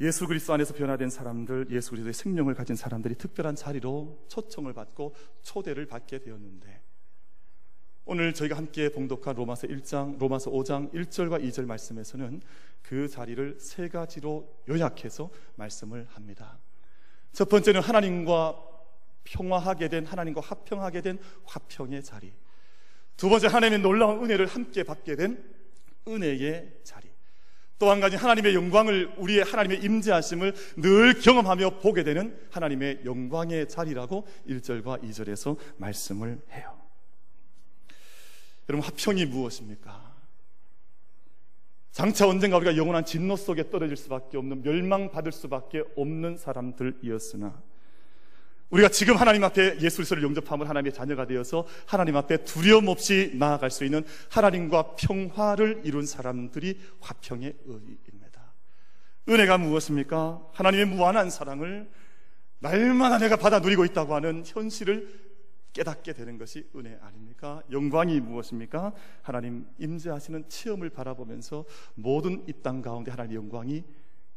예수 0.00 0.26
그리스도 0.26 0.54
안에서 0.54 0.72
변화된 0.72 1.10
사람들, 1.10 1.66
예수 1.70 1.90
그리스도의 1.90 2.14
생명을 2.14 2.54
가진 2.54 2.74
사람들이 2.74 3.16
특별한 3.16 3.54
자리로 3.54 4.24
초청을 4.28 4.72
받고 4.72 5.14
초대를 5.42 5.86
받게 5.86 6.20
되었는데 6.20 6.80
오늘 8.06 8.32
저희가 8.32 8.56
함께 8.56 8.88
봉독한 8.88 9.36
로마서 9.36 9.66
1장, 9.66 10.18
로마서 10.18 10.50
5장 10.50 10.92
1절과 10.92 11.44
2절 11.44 11.66
말씀에서는 11.66 12.40
그 12.82 13.08
자리를 13.08 13.58
세 13.60 13.88
가지로 13.88 14.62
요약해서 14.68 15.30
말씀을 15.56 16.06
합니다. 16.10 16.58
첫 17.32 17.48
번째는 17.48 17.82
하나님과 17.82 18.68
평화하게 19.24 19.88
된 19.88 20.06
하나님과 20.06 20.40
화평하게 20.40 21.02
된 21.02 21.18
화평의 21.44 22.02
자리. 22.02 22.32
두 23.16 23.28
번째 23.28 23.48
하나님의 23.48 23.80
놀라운 23.80 24.24
은혜를 24.24 24.46
함께 24.46 24.82
받게 24.82 25.14
된 25.14 25.44
은혜의 26.08 26.80
자리. 26.82 27.09
또 27.80 27.90
한 27.90 27.98
가지 27.98 28.14
하나님의 28.14 28.54
영광을 28.54 29.10
우리의 29.16 29.42
하나님의 29.42 29.82
임재하심을 29.82 30.54
늘 30.76 31.18
경험하며 31.18 31.78
보게 31.78 32.04
되는 32.04 32.38
하나님의 32.50 33.00
영광의 33.06 33.68
자리라고 33.70 34.28
1절과 34.46 35.02
2절에서 35.02 35.56
말씀을 35.78 36.42
해요. 36.52 36.78
여러분 38.68 38.86
화평이 38.86 39.24
무엇입니까? 39.24 40.14
장차 41.90 42.28
언젠가 42.28 42.58
우리가 42.58 42.76
영원한 42.76 43.06
진노 43.06 43.36
속에 43.36 43.70
떨어질 43.70 43.96
수밖에 43.96 44.36
없는 44.36 44.62
멸망받을 44.62 45.32
수밖에 45.32 45.82
없는 45.96 46.36
사람들이었으나 46.36 47.62
우리가 48.70 48.88
지금 48.88 49.16
하나님 49.16 49.42
앞에 49.44 49.80
예수 49.80 49.96
그리스도를 49.96 50.22
영접함을 50.22 50.68
하나님의 50.68 50.92
자녀가 50.92 51.26
되어서 51.26 51.66
하나님 51.86 52.16
앞에 52.16 52.44
두려움 52.44 52.88
없이 52.88 53.32
나아갈 53.34 53.70
수 53.70 53.84
있는 53.84 54.04
하나님과 54.30 54.94
평화를 54.94 55.82
이룬 55.84 56.06
사람들이 56.06 56.80
화평의 57.00 57.54
의입니다. 57.64 58.52
은혜가 59.28 59.58
무엇입니까? 59.58 60.40
하나님의 60.52 60.86
무한한 60.86 61.30
사랑을 61.30 61.90
날마다 62.60 63.18
내가 63.18 63.36
받아 63.36 63.58
누리고 63.58 63.84
있다고 63.84 64.14
하는 64.14 64.44
현실을 64.46 65.30
깨닫게 65.72 66.12
되는 66.12 66.36
것이 66.36 66.68
은혜 66.76 66.98
아닙니까? 67.00 67.62
영광이 67.70 68.20
무엇입니까? 68.20 68.92
하나님 69.22 69.66
임재하시는 69.78 70.48
체험을 70.48 70.90
바라보면서 70.90 71.64
모든 71.94 72.44
이 72.48 72.52
땅 72.62 72.82
가운데 72.82 73.10
하나님의 73.10 73.36
영광이 73.36 73.84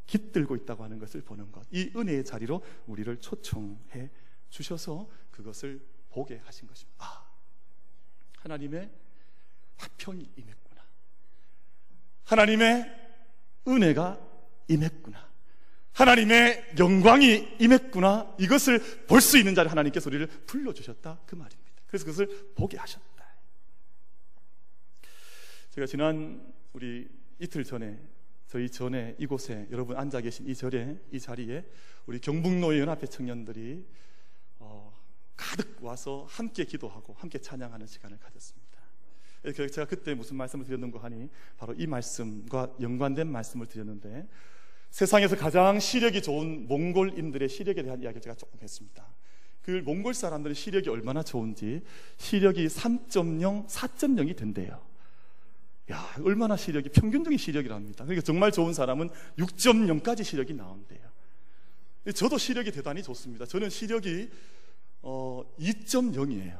깃들고 0.06 0.56
있다고 0.56 0.84
하는 0.84 1.00
것을 1.00 1.22
보는 1.22 1.52
것. 1.52 1.66
이 1.72 1.92
은혜의 1.96 2.24
자리로 2.26 2.62
우리를 2.88 3.18
초청해 3.18 4.10
주셔서 4.54 5.10
그것을 5.32 5.84
보게 6.10 6.38
하신 6.46 6.68
것입니다. 6.68 7.04
아, 7.04 7.26
하나님의 8.38 8.88
화평이 9.78 10.30
임했구나. 10.38 10.86
하나님의 12.26 12.86
은혜가 13.68 14.20
임했구나. 14.68 15.34
하나님의 15.94 16.76
영광이 16.78 17.56
임했구나. 17.60 18.36
이것을 18.40 19.06
볼 19.08 19.22
수 19.22 19.40
있는 19.40 19.56
자리 19.56 19.70
하나님께서 19.70 20.10
우리를 20.10 20.28
불러주셨다. 20.46 21.22
그 21.26 21.36
말입니다. 21.36 21.72
그래서 21.88 22.06
그것을 22.06 22.54
보게 22.56 22.78
하셨다. 22.78 23.04
제가 25.72 25.88
지난 25.88 26.54
우리 26.74 27.10
이틀 27.40 27.64
전에 27.64 28.00
저희 28.48 28.70
전에 28.70 29.16
이곳에 29.18 29.68
여러분 29.72 29.98
앉아 29.98 30.22
계신 30.22 30.48
이 30.48 30.54
절에 30.54 31.00
이 31.12 31.20
자리에 31.20 31.66
우리 32.06 32.20
경북노예 32.20 32.80
연합회 32.80 33.08
청년들이 33.08 33.84
어, 34.64 34.94
가득 35.36 35.84
와서 35.84 36.26
함께 36.30 36.64
기도하고 36.64 37.14
함께 37.14 37.40
찬양하는 37.40 37.86
시간을 37.86 38.18
가졌습니다. 38.20 38.64
제가 39.52 39.86
그때 39.86 40.14
무슨 40.14 40.38
말씀을 40.38 40.66
드렸는가 40.66 41.04
하니 41.04 41.30
바로 41.58 41.74
이 41.78 41.86
말씀과 41.86 42.74
연관된 42.80 43.28
말씀을 43.28 43.68
드렸는데 43.68 44.28
세상에서 44.90 45.36
가장 45.36 45.80
시력이 45.80 46.22
좋은 46.22 46.68
몽골인들의 46.68 47.50
시력에 47.50 47.84
대한 47.84 48.02
이야기를 48.02 48.22
제가 48.22 48.36
조금 48.36 48.60
했습니다. 48.62 49.06
그 49.64 49.82
몽골 49.84 50.14
사람들은 50.14 50.54
시력이 50.54 50.90
얼마나 50.90 51.24
좋은지 51.24 51.82
시력이 52.18 52.68
3.0, 52.68 53.68
4.0이 53.68 54.38
된대요. 54.38 54.82
야, 55.92 56.16
얼마나 56.24 56.56
시력이 56.56 56.90
평균적인 56.90 57.38
시력이랍니다. 57.38 58.06
그러니까 58.06 58.24
정말 58.24 58.52
좋은 58.52 58.74
사람은 58.74 59.10
6.0까지 59.38 60.24
시력이 60.24 60.54
나온대요. 60.54 61.13
저도 62.12 62.38
시력이 62.38 62.72
대단히 62.72 63.02
좋습니다. 63.04 63.46
저는 63.46 63.70
시력이 63.70 64.30
어, 65.04 65.44
2.0이에요. 65.60 66.58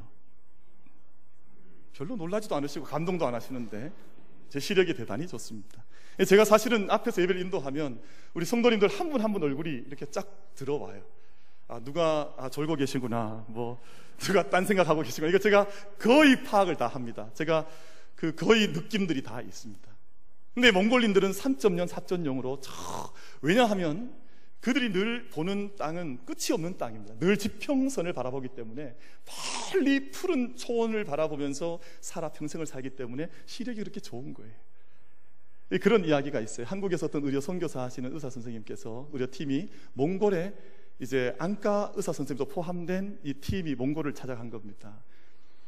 별로 1.94 2.16
놀라지도 2.16 2.56
않으시고 2.56 2.86
감동도 2.86 3.28
안 3.28 3.36
하시는데 3.36 3.92
제 4.50 4.60
시력이 4.60 4.94
대단히 4.94 5.28
좋습니다. 5.28 5.84
제가 6.28 6.46
사실은 6.46 6.90
앞에서 6.90 7.22
예배를 7.22 7.42
인도하면 7.42 8.02
우리 8.34 8.46
성도님들 8.46 8.88
한분 8.88 9.22
한 9.22 9.34
분 9.34 9.44
얼굴이 9.44 9.70
이렇게 9.88 10.06
쫙 10.12 10.28
들어와요. 10.56 11.04
아, 11.68 11.80
누가 11.80 12.34
아, 12.38 12.50
졸고 12.50 12.76
계시구나. 12.76 13.46
뭐 13.48 13.82
누가 14.20 14.50
딴 14.50 14.66
생각하고 14.66 15.02
계시구나. 15.02 15.30
이거 15.30 15.40
제가 15.40 15.68
거의 15.98 16.44
파악을 16.44 16.76
다 16.76 16.88
합니다. 16.88 17.30
제가 17.34 17.68
그 18.16 18.36
거의 18.36 18.68
느낌들이 18.68 19.24
다 19.24 19.42
있습니다. 19.42 19.92
근데 20.54 20.72
몽골인들은 20.72 21.32
3.0, 21.32 21.88
4.0으로 21.88 22.60
저 22.62 22.72
왜냐하면 23.42 24.14
그들이 24.64 24.94
늘 24.94 25.28
보는 25.28 25.76
땅은 25.76 26.20
끝이 26.26 26.54
없는 26.54 26.78
땅입니다. 26.78 27.20
늘 27.20 27.38
지평선을 27.38 28.14
바라보기 28.14 28.48
때문에 28.56 28.96
멀리 29.74 30.10
푸른 30.10 30.56
초원을 30.56 31.04
바라보면서 31.04 31.82
살아 32.00 32.30
평생을 32.30 32.66
살기 32.66 32.92
때문에 32.92 33.28
시력이 33.46 33.80
그렇게 33.80 34.00
좋은 34.00 34.34
거예요. 34.34 34.54
그런 35.82 36.06
이야기가 36.06 36.40
있어요. 36.40 36.66
한국에서 36.66 37.08
어떤 37.08 37.26
의료 37.26 37.42
선교사 37.42 37.82
하시는 37.82 38.14
의사 38.14 38.30
선생님께서 38.30 39.10
의료 39.12 39.28
팀이 39.30 39.68
몽골에 39.96 40.54
이제 41.02 41.36
안과 41.40 41.92
의사 41.96 42.14
선생님도 42.14 42.54
포함된 42.54 43.20
이 43.24 43.34
팀이 43.34 43.76
몽골을 43.76 44.14
찾아간 44.14 44.50
겁니다. 44.50 45.04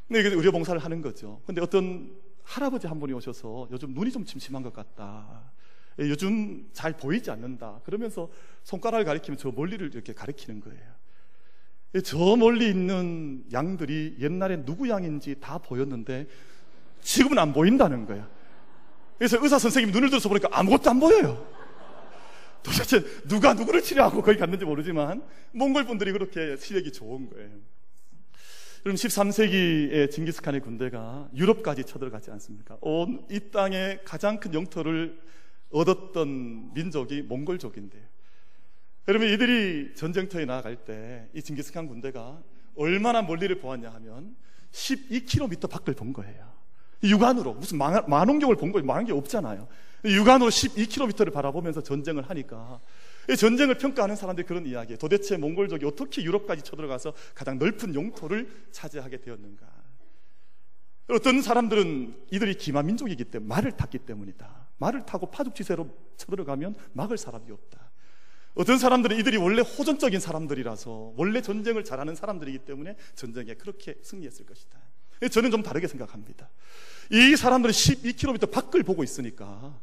근데 0.07 0.21
의료 0.29 0.53
봉사를 0.53 0.79
하는 0.81 1.01
거죠. 1.01 1.41
근데 1.45 1.59
어떤 1.59 2.15
할아버지 2.43 2.87
한 2.87 2.97
분이 3.01 3.11
오셔서 3.11 3.67
요즘 3.71 3.93
눈이 3.93 4.09
좀 4.11 4.23
침침한 4.23 4.63
것 4.63 4.71
같다. 4.71 5.51
예, 5.99 6.09
요즘 6.09 6.69
잘 6.73 6.93
보이지 6.93 7.31
않는다. 7.31 7.81
그러면서 7.85 8.29
손가락을 8.63 9.05
가리키면 9.05 9.37
저 9.37 9.51
멀리를 9.51 9.91
이렇게 9.93 10.13
가리키는 10.13 10.59
거예요. 10.61 10.81
예, 11.95 12.01
저 12.01 12.17
멀리 12.35 12.69
있는 12.69 13.45
양들이 13.53 14.17
옛날에 14.19 14.65
누구 14.65 14.89
양인지 14.89 15.35
다 15.39 15.57
보였는데 15.57 16.27
지금은 17.01 17.39
안 17.39 17.53
보인다는 17.53 18.05
거예요. 18.05 18.27
그래서 19.17 19.41
의사 19.41 19.57
선생님이 19.57 19.93
눈을 19.93 20.09
들어서 20.09 20.27
보니까 20.27 20.49
아무것도 20.51 20.89
안 20.89 20.99
보여요. 20.99 21.47
도대체 22.63 23.01
누가 23.27 23.53
누구를 23.53 23.81
치료하고 23.81 24.21
거기 24.23 24.37
갔는지 24.37 24.65
모르지만 24.65 25.23
몽골 25.51 25.85
분들이 25.85 26.11
그렇게 26.11 26.57
시력이 26.57 26.91
좋은 26.91 27.29
거예요. 27.29 27.51
그럼 28.83 28.95
13세기에 28.97 30.11
징기스칸의 30.11 30.61
군대가 30.61 31.29
유럽까지 31.35 31.85
쳐들어가지 31.85 32.31
않습니까? 32.31 32.77
온 32.81 33.25
이 33.31 33.39
땅의 33.51 34.01
가장 34.03 34.39
큰 34.39 34.53
영토를 34.53 35.17
얻었던 35.75 36.73
민족이 36.73 37.23
몽골족인데요. 37.23 38.03
여러분 39.07 39.27
이들이 39.29 39.93
전쟁터에 39.95 40.45
나아갈 40.45 40.77
때 40.77 41.27
이 41.33 41.41
징기스칸 41.41 41.87
군대가 41.87 42.41
얼마나 42.75 43.21
멀리를 43.21 43.59
보았냐 43.59 43.89
하면 43.93 44.35
12km 44.71 45.69
밖을 45.69 45.93
본 45.93 46.13
거예요. 46.13 46.53
육안으로 47.03 47.53
무슨 47.53 47.77
만원경을 47.77 48.55
본 48.55 48.71
거예요. 48.71 48.85
만원경 48.85 49.17
없잖아요. 49.17 49.67
육안으로 50.05 50.49
12km를 50.49 51.31
바라보면서 51.33 51.81
전쟁을 51.81 52.29
하니까 52.29 52.79
전쟁을 53.37 53.77
평가하는 53.77 54.15
사람들이 54.15 54.47
그런 54.47 54.65
이야기예요. 54.65 54.97
도대체 54.97 55.37
몽골족이 55.37 55.85
어떻게 55.85 56.23
유럽까지 56.23 56.61
쳐들어가서 56.63 57.13
가장 57.33 57.59
넓은 57.59 57.95
영토를 57.95 58.49
차지하게 58.71 59.21
되었는가? 59.21 59.65
어떤 61.09 61.41
사람들은 61.41 62.27
이들이 62.31 62.55
기마 62.55 62.81
민족이기 62.81 63.25
때문에 63.25 63.47
말을 63.47 63.71
탔기 63.73 63.99
때문이다. 63.99 64.64
말을 64.77 65.05
타고 65.05 65.29
파죽지세로 65.31 65.89
쳐들어가면 66.17 66.75
막을 66.93 67.17
사람이 67.17 67.51
없다. 67.51 67.91
어떤 68.55 68.77
사람들은 68.77 69.19
이들이 69.19 69.37
원래 69.37 69.61
호전적인 69.61 70.19
사람들이라서 70.19 71.13
원래 71.17 71.41
전쟁을 71.41 71.83
잘하는 71.83 72.15
사람들이기 72.15 72.59
때문에 72.59 72.95
전쟁에 73.15 73.53
그렇게 73.55 73.95
승리했을 74.01 74.45
것이다. 74.45 74.79
저는 75.31 75.51
좀 75.51 75.61
다르게 75.63 75.87
생각합니다. 75.87 76.49
이 77.11 77.35
사람들은 77.35 77.71
12km 77.73 78.51
밖을 78.51 78.83
보고 78.83 79.03
있으니까 79.03 79.79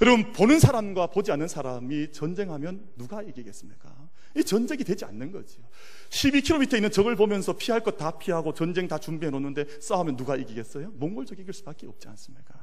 여러분 0.00 0.32
보는 0.32 0.58
사람과 0.58 1.06
보지 1.08 1.32
않는 1.32 1.48
사람이 1.48 2.12
전쟁하면 2.12 2.88
누가 2.96 3.22
이기겠습니까? 3.22 3.94
이 4.36 4.42
전쟁이 4.42 4.82
되지 4.84 5.04
않는 5.04 5.30
거죠. 5.30 5.62
12km 6.10 6.74
있는 6.74 6.90
적을 6.90 7.14
보면서 7.16 7.52
피할 7.56 7.80
것 7.80 7.96
다 7.96 8.18
피하고 8.18 8.52
전쟁 8.52 8.88
다 8.88 8.98
준비해 8.98 9.30
놓는데 9.30 9.80
싸우면 9.80 10.16
누가 10.16 10.34
이기겠어요? 10.36 10.90
몽골적 10.96 11.38
이길 11.38 11.52
수밖에 11.54 11.86
없지 11.86 12.08
않습니까? 12.08 12.54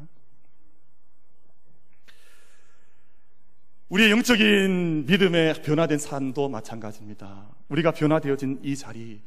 우리의 3.92 4.10
영적인 4.12 5.06
믿음의 5.06 5.64
변화된 5.64 5.98
삶도 5.98 6.48
마찬가지입니다. 6.48 7.50
우리가 7.68 7.92
변화되어진 7.92 8.62
이 8.64 8.78
자리, 8.78 9.20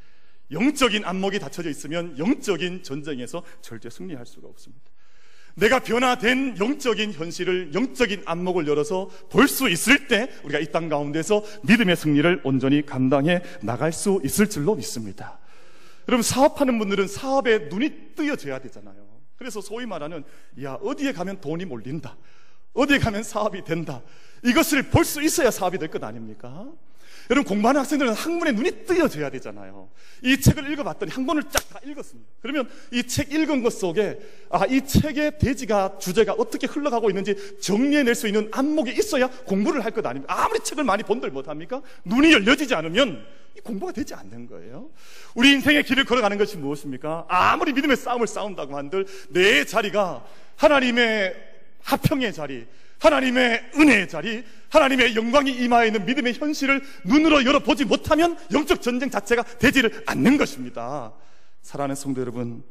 영적인 0.51 1.05
안목이 1.05 1.39
닫혀져 1.39 1.69
있으면 1.69 2.19
영적인 2.19 2.83
전쟁에서 2.83 3.43
절대 3.61 3.91
승리할 3.91 4.25
수가 4.25 4.49
없습니다. 4.49 4.83
내가 5.57 5.81
변화된 5.81 6.57
영적인 6.59 7.13
현실을, 7.13 7.75
영적인 7.75 8.23
안목을 8.25 8.67
열어서 8.67 9.11
볼 9.29 9.47
수 9.49 9.69
있을 9.69 10.09
때 10.09 10.31
우리가 10.45 10.61
이 10.61 10.73
땅 10.73 10.89
가운데서 10.89 11.45
믿음의 11.65 11.95
승리를 11.95 12.41
온전히 12.43 12.87
감당해 12.87 13.43
나갈 13.61 13.93
수 13.93 14.19
있을 14.25 14.49
줄로 14.49 14.77
믿습니다. 14.77 15.39
여러분, 16.09 16.23
사업하는 16.23 16.79
분들은 16.79 17.07
사업에 17.07 17.69
눈이 17.69 18.15
뜨여져야 18.17 18.61
되잖아요. 18.61 18.97
그래서 19.37 19.61
소위 19.61 19.85
말하는, 19.85 20.25
야, 20.63 20.79
어디에 20.83 21.13
가면 21.13 21.43
돈이 21.43 21.67
몰린다. 21.67 22.17
어디에 22.73 22.99
가면 22.99 23.23
사업이 23.23 23.63
된다. 23.63 24.03
이것을 24.45 24.85
볼 24.85 25.05
수 25.05 25.23
있어야 25.23 25.51
사업이 25.51 25.79
될 25.79 25.89
것 25.89 26.03
아닙니까? 26.05 26.67
여러분 27.31 27.49
공부하는 27.49 27.81
학생들은 27.81 28.13
학문에 28.13 28.53
눈이 28.53 28.85
뜨여져야 28.85 29.31
되잖아요. 29.31 29.89
이 30.23 30.39
책을 30.39 30.71
읽어봤더니 30.73 31.11
한 31.11 31.27
권을 31.27 31.45
쫙 31.51 31.67
다 31.71 31.81
읽었습니다. 31.83 32.29
그러면 32.43 32.69
이 32.93 33.03
책 33.05 33.33
읽은 33.33 33.63
것 33.63 33.73
속에 33.73 34.19
아, 34.51 34.67
이 34.67 34.87
책의 34.87 35.39
대지가 35.39 35.97
주제가 35.99 36.35
어떻게 36.35 36.67
흘러가고 36.67 37.09
있는지 37.09 37.35
정리해낼 37.63 38.15
수 38.15 38.27
있는 38.27 38.51
안목이 38.53 38.93
있어야 38.93 39.29
공부를 39.29 39.83
할 39.85 39.93
것 39.93 40.05
아닙니까? 40.05 40.43
아무리 40.45 40.61
책을 40.61 40.85
많이 40.85 41.03
본들 41.03 41.31
못합니까? 41.31 41.81
눈이 42.05 42.31
열려지지 42.33 42.75
않으면 42.75 43.25
공부가 43.63 43.93
되지 43.93 44.13
않는 44.13 44.47
거예요. 44.49 44.91
우리 45.35 45.53
인생의 45.53 45.85
길을 45.85 46.05
걸어가는 46.05 46.37
것이 46.37 46.59
무엇입니까? 46.59 47.25
아무리 47.29 47.73
믿음의 47.73 47.97
싸움을 47.97 48.27
싸운다고 48.27 48.77
한들 48.77 49.07
내 49.31 49.65
자리가 49.65 50.27
하나님의 50.57 51.35
하평의 51.83 52.33
자리, 52.35 52.67
하나님의 53.05 53.71
은혜의 53.77 54.09
자리, 54.09 54.43
하나님의 54.71 55.15
영광이 55.15 55.51
임하에 55.51 55.89
있는 55.89 56.07
믿음의 56.07 56.33
현실을 56.35 56.83
눈으로 57.05 57.45
열어보지 57.45 57.85
못하면 57.85 58.37
영적 58.53 58.81
전쟁 58.81 59.11
자체가 59.11 59.43
되지를 59.59 60.03
않는 60.07 60.39
것입니다. 60.39 61.13
사랑하는 61.61 61.95
성도 61.95 62.23
여러분, 62.23 62.63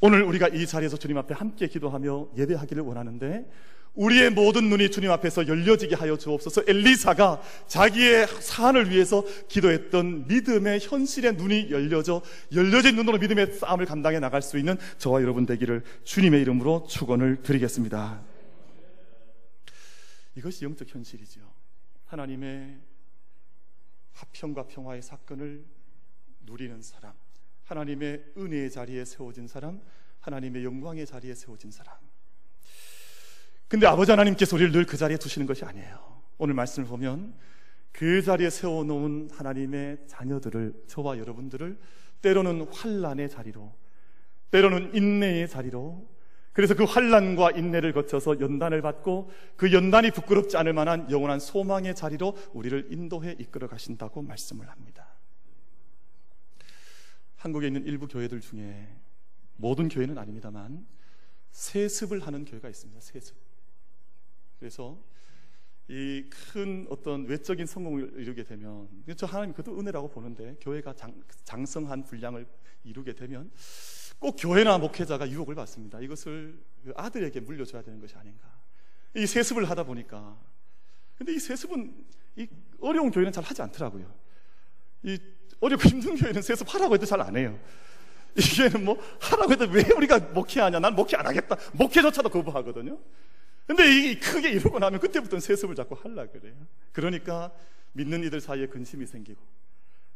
오늘 0.00 0.22
우리가 0.22 0.48
이 0.48 0.66
자리에서 0.66 0.96
주님 0.96 1.18
앞에 1.18 1.34
함께 1.34 1.66
기도하며 1.66 2.28
예배하기를 2.38 2.82
원하는데 2.84 3.46
우리의 3.94 4.30
모든 4.30 4.68
눈이 4.68 4.90
주님 4.90 5.10
앞에서 5.10 5.48
열려지게 5.48 5.96
하여 5.96 6.18
주옵소서 6.18 6.64
엘리사가 6.68 7.40
자기의 7.66 8.26
사안을 8.40 8.90
위해서 8.90 9.24
기도했던 9.48 10.26
믿음의 10.28 10.80
현실의 10.82 11.36
눈이 11.36 11.70
열려져 11.70 12.20
열려진 12.54 12.94
눈으로 12.94 13.16
믿음의 13.16 13.54
싸움을 13.54 13.86
감당해 13.86 14.20
나갈 14.20 14.42
수 14.42 14.58
있는 14.58 14.76
저와 14.98 15.22
여러분 15.22 15.46
되기를 15.46 15.82
주님의 16.04 16.42
이름으로 16.42 16.86
축원을 16.88 17.38
드리겠습니다. 17.42 18.35
이것이 20.36 20.64
영적 20.64 20.94
현실이죠. 20.94 21.40
하나님의 22.06 22.78
화평과 24.12 24.68
평화의 24.68 25.02
사건을 25.02 25.64
누리는 26.42 26.80
사람, 26.82 27.12
하나님의 27.64 28.32
은혜의 28.36 28.70
자리에 28.70 29.04
세워진 29.04 29.48
사람, 29.48 29.80
하나님의 30.20 30.64
영광의 30.64 31.06
자리에 31.06 31.34
세워진 31.34 31.70
사람. 31.70 31.96
근데 33.68 33.86
아버지 33.86 34.10
하나님께서 34.12 34.56
우리를 34.56 34.72
늘 34.72 34.84
그 34.86 34.96
자리에 34.96 35.16
두시는 35.16 35.46
것이 35.46 35.64
아니에요. 35.64 36.22
오늘 36.38 36.54
말씀을 36.54 36.86
보면 36.88 37.34
그 37.92 38.22
자리에 38.22 38.50
세워놓은 38.50 39.30
하나님의 39.32 40.06
자녀들을 40.06 40.84
저와 40.86 41.18
여러분들을 41.18 41.78
때로는 42.22 42.68
환란의 42.72 43.30
자리로 43.30 43.74
때로는 44.50 44.94
인내의 44.94 45.48
자리로 45.48 46.06
그래서 46.56 46.74
그 46.74 46.84
환란과 46.84 47.50
인내를 47.50 47.92
거쳐서 47.92 48.40
연단을 48.40 48.80
받고 48.80 49.30
그 49.56 49.74
연단이 49.74 50.10
부끄럽지 50.10 50.56
않을 50.56 50.72
만한 50.72 51.10
영원한 51.10 51.38
소망의 51.38 51.94
자리로 51.94 52.34
우리를 52.54 52.88
인도해 52.90 53.36
이끌어 53.38 53.68
가신다고 53.68 54.22
말씀을 54.22 54.66
합니다. 54.70 55.06
한국에 57.36 57.66
있는 57.66 57.84
일부 57.84 58.08
교회들 58.08 58.40
중에 58.40 58.88
모든 59.56 59.90
교회는 59.90 60.16
아닙니다만 60.16 60.86
세습을 61.50 62.26
하는 62.26 62.46
교회가 62.46 62.70
있습니다. 62.70 63.02
세습. 63.02 63.36
그래서 64.58 64.98
이 65.88 66.24
큰 66.30 66.86
어떤 66.88 67.26
외적인 67.26 67.66
성공을 67.66 68.14
이루게 68.16 68.44
되면 68.44 68.88
저 69.18 69.26
하나님 69.26 69.52
그도 69.52 69.78
은혜라고 69.78 70.08
보는데 70.08 70.56
교회가 70.62 70.94
장, 70.94 71.22
장성한 71.44 72.04
분량을 72.04 72.46
이루게 72.82 73.14
되면 73.14 73.50
꼭 74.18 74.36
교회나 74.38 74.78
목회자가 74.78 75.28
유혹을 75.28 75.54
받습니다. 75.54 76.00
이것을 76.00 76.58
그 76.84 76.92
아들에게 76.96 77.40
물려줘야 77.40 77.82
되는 77.82 78.00
것이 78.00 78.16
아닌가. 78.16 78.46
이 79.14 79.26
세습을 79.26 79.68
하다 79.68 79.84
보니까 79.84 80.38
근데 81.16 81.32
이 81.34 81.38
세습은 81.38 82.04
이 82.36 82.46
어려운 82.80 83.10
교회는 83.10 83.32
잘 83.32 83.42
하지 83.44 83.62
않더라고요. 83.62 84.12
이 85.02 85.18
어렵고 85.60 85.88
힘든 85.88 86.16
교회는 86.16 86.42
세습하라고 86.42 86.94
해도 86.94 87.06
잘 87.06 87.20
안 87.20 87.36
해요. 87.36 87.58
이게는 88.36 88.84
뭐 88.84 89.00
하라고 89.20 89.52
해도 89.52 89.66
왜 89.70 89.82
우리가 89.96 90.18
목회하냐? 90.18 90.78
난 90.78 90.94
목회 90.94 91.16
안 91.16 91.26
하겠다. 91.26 91.56
목회조차도 91.72 92.28
거부하거든요. 92.28 92.98
근데 93.66 93.84
이 93.90 94.20
크게 94.20 94.50
이러고 94.50 94.78
나면 94.78 95.00
그때부터는 95.00 95.40
세습을 95.40 95.74
자꾸 95.74 95.96
하려 96.00 96.30
그래요. 96.30 96.54
그러니까 96.92 97.50
믿는 97.92 98.22
이들 98.24 98.40
사이에 98.40 98.66
근심이 98.66 99.06
생기고 99.06 99.40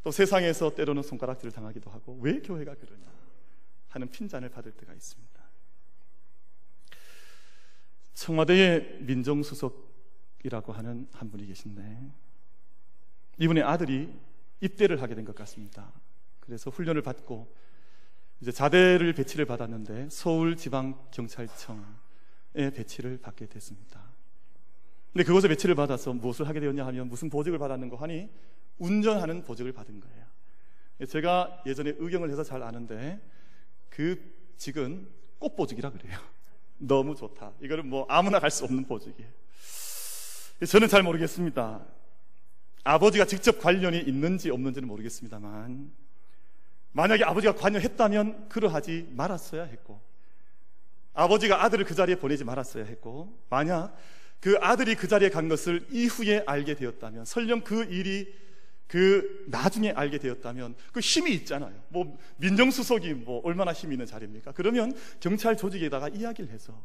또 0.03 0.11
세상에서 0.11 0.73
때로는 0.75 1.03
손가락질을 1.03 1.51
당하기도 1.51 1.89
하고 1.89 2.19
왜 2.21 2.39
교회가 2.39 2.75
그러냐 2.75 3.10
하는 3.91 4.09
핀잔을 4.09 4.49
받을 4.49 4.71
때가 4.71 4.93
있습니다. 4.93 5.41
청와대의 8.13 8.99
민정수석이라고 9.01 10.73
하는 10.73 11.07
한 11.13 11.29
분이 11.29 11.45
계신데 11.45 12.11
이분의 13.37 13.63
아들이 13.63 14.13
입대를 14.59 15.01
하게 15.01 15.15
된 15.15 15.25
것 15.25 15.33
같습니다. 15.35 15.91
그래서 16.39 16.69
훈련을 16.69 17.01
받고 17.01 17.53
이제 18.41 18.51
자대를 18.51 19.13
배치를 19.13 19.45
받았는데 19.45 20.09
서울지방경찰청에 20.09 21.83
배치를 22.55 23.19
받게 23.21 23.47
됐습니다. 23.47 24.11
근데 25.13 25.23
그곳에 25.23 25.47
배치를 25.47 25.75
받아서 25.75 26.13
무엇을 26.13 26.47
하게 26.47 26.59
되었냐 26.59 26.85
하면 26.87 27.07
무슨 27.07 27.29
보직을 27.29 27.59
받았는 27.59 27.89
거 27.89 27.97
하니 27.97 28.29
운전하는 28.79 29.43
보직을 29.43 29.73
받은 29.73 29.99
거예요. 29.99 30.25
제가 31.07 31.63
예전에 31.65 31.95
의경을 31.97 32.29
해서 32.29 32.43
잘 32.43 32.63
아는데 32.63 33.19
그 33.91 34.19
직은 34.57 35.07
꽃보직이라 35.37 35.91
그래요. 35.91 36.17
너무 36.79 37.15
좋다. 37.15 37.53
이거는 37.61 37.87
뭐 37.87 38.07
아무나 38.09 38.39
갈 38.39 38.49
수 38.49 38.63
없는 38.63 38.85
보직이에요. 38.87 39.29
저는 40.67 40.87
잘 40.87 41.03
모르겠습니다. 41.03 41.85
아버지가 42.83 43.25
직접 43.25 43.59
관련이 43.59 43.99
있는지 43.99 44.49
없는지는 44.49 44.87
모르겠습니다만 44.87 45.91
만약에 46.93 47.23
아버지가 47.23 47.53
관여했다면 47.55 48.49
그러하지 48.49 49.09
말았어야 49.11 49.63
했고 49.65 50.01
아버지가 51.13 51.63
아들을 51.63 51.85
그 51.85 51.93
자리에 51.93 52.15
보내지 52.15 52.43
말았어야 52.43 52.85
했고 52.85 53.39
만약 53.49 53.95
그 54.39 54.57
아들이 54.61 54.95
그 54.95 55.07
자리에 55.07 55.29
간 55.29 55.47
것을 55.47 55.85
이후에 55.91 56.43
알게 56.47 56.75
되었다면 56.75 57.25
설령 57.25 57.61
그 57.61 57.83
일이 57.83 58.33
그 58.91 59.45
나중에 59.47 59.91
알게 59.91 60.17
되었다면 60.17 60.75
그 60.91 60.99
힘이 60.99 61.31
있잖아요. 61.35 61.73
뭐 61.87 62.17
민정수석이 62.35 63.13
뭐 63.13 63.41
얼마나 63.45 63.71
힘이 63.71 63.93
있는 63.93 64.05
자리입니까? 64.05 64.51
그러면 64.51 64.93
경찰 65.21 65.55
조직에다가 65.55 66.09
이야기를 66.09 66.51
해서 66.51 66.77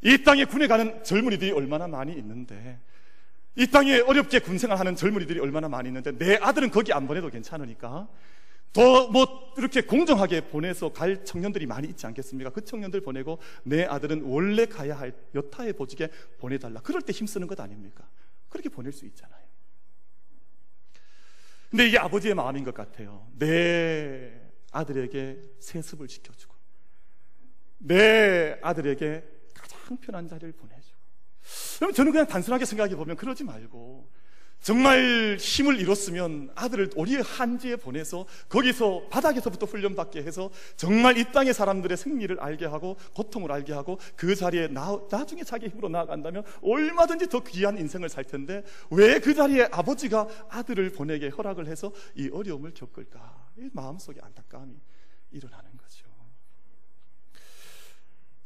이 0.00 0.24
땅에 0.24 0.46
군에 0.46 0.66
가는 0.66 1.04
젊은이들이 1.04 1.50
얼마나 1.50 1.86
많이 1.86 2.14
있는데 2.14 2.80
이 3.54 3.66
땅에 3.66 3.98
어렵게 3.98 4.38
군 4.38 4.56
생활하는 4.56 4.96
젊은이들이 4.96 5.40
얼마나 5.40 5.68
많이 5.68 5.90
있는데 5.90 6.16
내 6.16 6.36
아들은 6.36 6.70
거기 6.70 6.94
안 6.94 7.06
보내도 7.06 7.28
괜찮으니까 7.28 8.08
더 8.72 9.10
뭐 9.10 9.52
이렇게 9.58 9.82
공정하게 9.82 10.48
보내서 10.48 10.90
갈 10.94 11.22
청년들이 11.22 11.66
많이 11.66 11.86
있지 11.88 12.06
않겠습니까? 12.06 12.48
그 12.48 12.64
청년들 12.64 13.02
보내고 13.02 13.40
내 13.62 13.84
아들은 13.84 14.22
원래 14.22 14.64
가야 14.64 14.98
할 14.98 15.12
여타의 15.34 15.74
보직에 15.74 16.08
보내달라. 16.38 16.80
그럴 16.80 17.02
때 17.02 17.12
힘쓰는 17.12 17.46
것 17.46 17.60
아닙니까? 17.60 18.08
그렇게 18.48 18.70
보낼 18.70 18.90
수 18.94 19.04
있잖아요. 19.04 19.49
근데 21.70 21.86
이게 21.86 21.98
아버지의 21.98 22.34
마음인 22.34 22.64
것 22.64 22.74
같아요. 22.74 23.30
내 23.38 24.40
아들에게 24.72 25.40
세습을 25.60 26.08
시켜주고, 26.08 26.54
내 27.78 28.58
아들에게 28.60 29.24
가장 29.54 29.96
편한 29.98 30.26
자리를 30.26 30.52
보내주고. 30.52 30.98
그럼 31.78 31.92
저는 31.92 32.12
그냥 32.12 32.26
단순하게 32.26 32.64
생각해 32.64 32.96
보면 32.96 33.16
그러지 33.16 33.44
말고, 33.44 34.10
정말 34.60 35.36
힘을 35.38 35.80
잃었으면 35.80 36.50
아들을 36.54 36.90
오리의 36.94 37.22
한지에 37.22 37.76
보내서 37.76 38.26
거기서 38.48 39.08
바닥에서부터 39.10 39.66
훈련받게 39.66 40.22
해서 40.22 40.50
정말 40.76 41.16
이 41.16 41.32
땅의 41.32 41.54
사람들의 41.54 41.96
승리를 41.96 42.38
알게 42.40 42.66
하고 42.66 42.96
고통을 43.14 43.50
알게 43.52 43.72
하고 43.72 43.98
그 44.16 44.34
자리에 44.34 44.68
나, 44.68 44.98
나중에 45.10 45.44
자기 45.44 45.68
힘으로 45.68 45.88
나아간다면 45.88 46.44
얼마든지 46.62 47.28
더 47.28 47.42
귀한 47.44 47.78
인생을 47.78 48.08
살 48.08 48.24
텐데 48.24 48.64
왜 48.90 49.20
그 49.20 49.34
자리에 49.34 49.68
아버지가 49.70 50.26
아들을 50.48 50.90
보내게 50.92 51.28
허락을 51.28 51.66
해서 51.66 51.92
이 52.14 52.28
어려움을 52.32 52.72
겪을까? 52.74 53.50
이 53.58 53.68
마음속에 53.72 54.20
안타까움이 54.22 54.74
일어나는 55.30 55.70
거죠. 55.76 56.06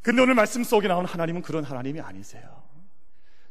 근데 0.03 0.21
오늘 0.21 0.35
말씀 0.35 0.65
속에 0.65 0.89
나온 0.89 1.07
하나님은 1.07 1.43
그런 1.43 1.65
하나님이 1.65 2.01
아니세요. 2.01 2.64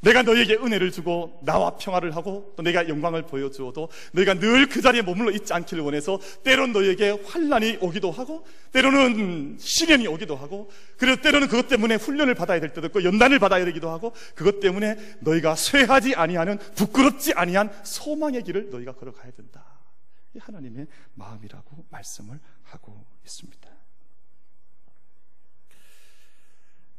내가 0.03 0.21
너에게 0.21 0.55
은혜를 0.55 0.91
주고 0.91 1.39
나와 1.43 1.77
평화를 1.77 2.13
하고 2.15 2.53
또 2.57 2.63
내가 2.63 2.89
영광을 2.89 3.23
보여주어도 3.23 3.89
너희가 4.11 4.33
늘 4.35 4.67
그 4.73 4.81
자리에 4.81 5.01
머물러 5.01 5.31
있지 5.31 5.53
않기를 5.53 5.83
원해서 5.83 6.19
때론 6.43 6.73
너에게 6.73 7.11
환란이 7.25 7.77
오기도 7.79 8.11
하고 8.11 8.45
때로는 8.71 9.57
시련이 9.59 10.07
오기도 10.07 10.35
하고 10.35 10.69
그래서 10.97 11.21
때로는 11.21 11.47
그것 11.47 11.67
때문에 11.67 11.95
훈련을 11.95 12.33
받아야 12.35 12.59
될 12.59 12.73
때도 12.73 12.87
있고 12.87 13.03
연단을 13.03 13.39
받아야 13.39 13.63
되기도 13.65 13.89
하고 13.89 14.13
그것 14.35 14.59
때문에 14.59 15.17
너희가 15.21 15.55
쇠하지 15.55 16.15
아니하는 16.15 16.57
부끄럽지 16.75 17.33
아니한 17.33 17.71
소망의 17.83 18.43
길을 18.43 18.69
너희가 18.71 18.93
걸어가야 18.93 19.31
된다. 19.31 19.63
이 20.33 20.39
하나님의 20.39 20.87
마음이라고 21.13 21.85
말씀을 21.89 22.39
하고 22.63 23.05
있습니다. 23.23 23.69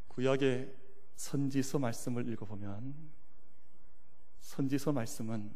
구약의 0.08 0.84
선지서 1.16 1.79
말씀을 1.79 2.29
읽어보면 2.29 2.94
선지서 4.40 4.92
말씀은 4.92 5.50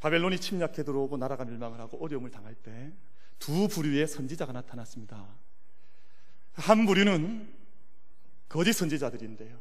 바벨론이 0.00 0.38
침략해 0.38 0.84
들어오고 0.84 1.16
나라가 1.16 1.44
멸망을 1.44 1.80
하고 1.80 2.02
어려움을 2.02 2.30
당할 2.30 2.54
때 2.54 2.92
두 3.38 3.68
부류의 3.68 4.06
선지자가 4.06 4.52
나타났습니다. 4.52 5.26
한 6.52 6.86
부류는 6.86 7.54
거짓 8.48 8.72
선지자들인데요. 8.72 9.58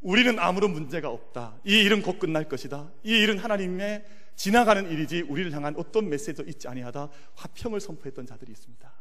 우리는 0.00 0.38
아무런 0.38 0.72
문제가 0.72 1.10
없다. 1.10 1.58
이 1.64 1.82
일은 1.82 2.02
곧 2.02 2.18
끝날 2.18 2.48
것이다. 2.48 2.90
이 3.02 3.10
일은 3.10 3.38
하나님의 3.38 4.04
지나가는 4.36 4.88
일이지 4.90 5.22
우리를 5.22 5.52
향한 5.52 5.74
어떤 5.76 6.08
메시지도 6.08 6.44
있지 6.44 6.68
아니하다. 6.68 7.08
화평을 7.34 7.80
선포했던 7.80 8.26
자들이 8.26 8.52
있습니다. 8.52 8.92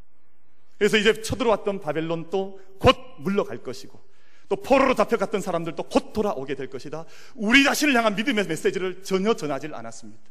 그래서 0.78 0.97
이제 0.97 1.21
쳐들어왔던 1.21 1.80
바벨론도 1.80 2.78
곧 2.80 2.95
물러갈 3.19 3.63
것이고 3.63 4.01
또 4.47 4.55
포로로 4.58 4.95
잡혀갔던 4.95 5.41
사람들도 5.41 5.84
곧 5.84 6.13
돌아오게 6.13 6.55
될 6.55 6.69
것이다. 6.69 7.05
우리 7.36 7.63
자신을 7.63 7.95
향한 7.95 8.15
믿음의 8.15 8.45
메시지를 8.47 9.03
전혀 9.03 9.34
전하지 9.34 9.69
않았습니다. 9.71 10.21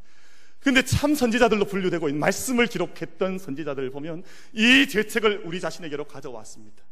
근데 0.61 0.83
참 0.83 1.15
선지자들로 1.15 1.67
분류되고 1.67 2.09
있는 2.09 2.21
말씀을 2.21 2.67
기록했던 2.67 3.39
선지자들을 3.39 3.91
보면 3.91 4.23
이 4.55 4.89
죄책을 4.89 5.43
우리 5.45 5.61
자신에게로 5.61 6.05
가져왔습니다. 6.05 6.83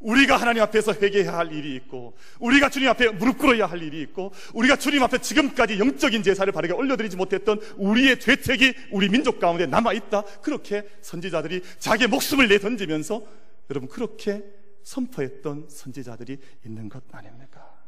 우리가 0.00 0.36
하나님 0.36 0.62
앞에서 0.64 0.94
회개해야 0.94 1.38
할 1.38 1.52
일이 1.52 1.76
있고, 1.76 2.14
우리가 2.40 2.68
주님 2.68 2.88
앞에 2.88 3.10
무릎 3.10 3.38
꿇어야 3.38 3.66
할 3.66 3.80
일이 3.80 4.02
있고, 4.02 4.32
우리가 4.52 4.74
주님 4.74 5.00
앞에 5.04 5.18
지금까지 5.18 5.78
영적인 5.78 6.24
제사를 6.24 6.52
바르게 6.52 6.74
올려드리지 6.74 7.16
못했던 7.16 7.60
우리의 7.76 8.18
죄책이 8.18 8.74
우리 8.90 9.08
민족 9.08 9.38
가운데 9.38 9.66
남아있다. 9.66 10.22
그렇게 10.42 10.82
선지자들이 11.02 11.62
자기의 11.78 12.08
목숨을 12.08 12.48
내던지면서 12.48 13.22
여러분 13.70 13.88
그렇게 13.88 14.42
선포했던 14.82 15.68
선지자들이 15.68 16.38
있는 16.64 16.88
것 16.88 17.02
아닙니까? 17.14 17.82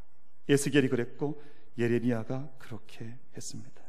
예스겔이 0.48 0.88
그랬고 0.88 1.42
예레미야가 1.78 2.52
그렇게 2.58 3.18
했습니다. 3.36 3.82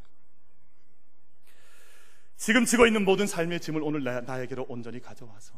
지금 2.37 2.65
지고 2.65 2.85
있는 2.85 3.05
모든 3.05 3.27
삶의 3.27 3.61
짐을 3.61 3.81
오늘 3.81 4.03
나, 4.03 4.41
에게로 4.41 4.65
온전히 4.67 4.99
가져와서 4.99 5.55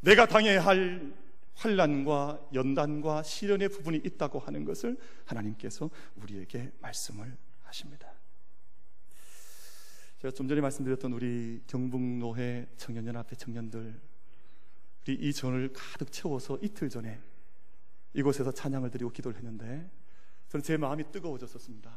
내가 0.00 0.26
당해야 0.26 0.64
할 0.64 1.14
환란과 1.54 2.48
연단과 2.52 3.22
시련의 3.22 3.68
부분이 3.68 3.98
있다고 4.04 4.40
하는 4.40 4.64
것을 4.64 4.98
하나님께서 5.24 5.88
우리에게 6.16 6.72
말씀을 6.80 7.36
하십니다. 7.62 8.12
제가 10.20 10.32
좀 10.32 10.48
전에 10.48 10.60
말씀드렸던 10.60 11.12
우리 11.12 11.62
경북노회 11.66 12.66
청년연합회 12.76 13.36
청년들 13.36 14.00
이 15.06 15.32
전을 15.32 15.72
가득 15.72 16.10
채워서 16.10 16.58
이틀 16.62 16.88
전에 16.88 17.20
이곳에서 18.14 18.52
찬양을 18.52 18.90
드리고 18.90 19.10
기도를 19.10 19.36
했는데 19.38 19.90
저는 20.48 20.62
제 20.62 20.76
마음이 20.76 21.10
뜨거워졌었습니다. 21.12 21.92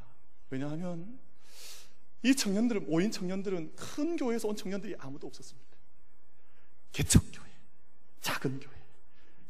왜냐하면 0.49 1.19
이 2.23 2.35
청년들은 2.35 2.85
오인 2.87 3.11
청년들은 3.11 3.75
큰 3.75 4.15
교회에서 4.17 4.47
온 4.47 4.55
청년들이 4.55 4.95
아무도 4.97 5.27
없었습니다. 5.27 5.77
개척교회, 6.91 7.47
작은 8.21 8.59
교회, 8.59 8.73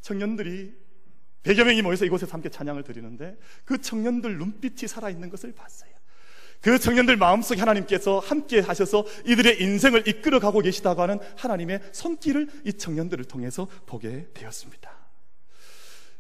청년들이 0.02 0.76
100여 1.43 1.63
명이 1.63 1.82
모여서 1.82 2.04
이곳에서 2.06 2.34
함께 2.34 2.50
찬양을 2.50 2.84
드리는데 2.84 3.39
그 3.63 3.80
청년들 3.80 4.38
눈빛이 4.38 4.88
살아있는 4.88 5.30
것을 5.30 5.54
봤어요. 5.54 5.96
그 6.62 6.80
청년들 6.80 7.17
마음속에 7.17 7.60
하나님께서 7.60 8.20
함께 8.20 8.60
하셔서 8.60 9.06
이들의 9.26 9.62
인생을 9.62 10.08
이끌어 10.08 10.39
가고 10.39 10.60
계시다고 10.60 11.02
하는 11.02 11.20
하나님의 11.38 11.82
손길을 11.91 12.50
이 12.65 12.74
청년들을 12.74 13.26
통해서 13.26 13.67
보게 13.86 14.28
되었습니다. 14.34 14.91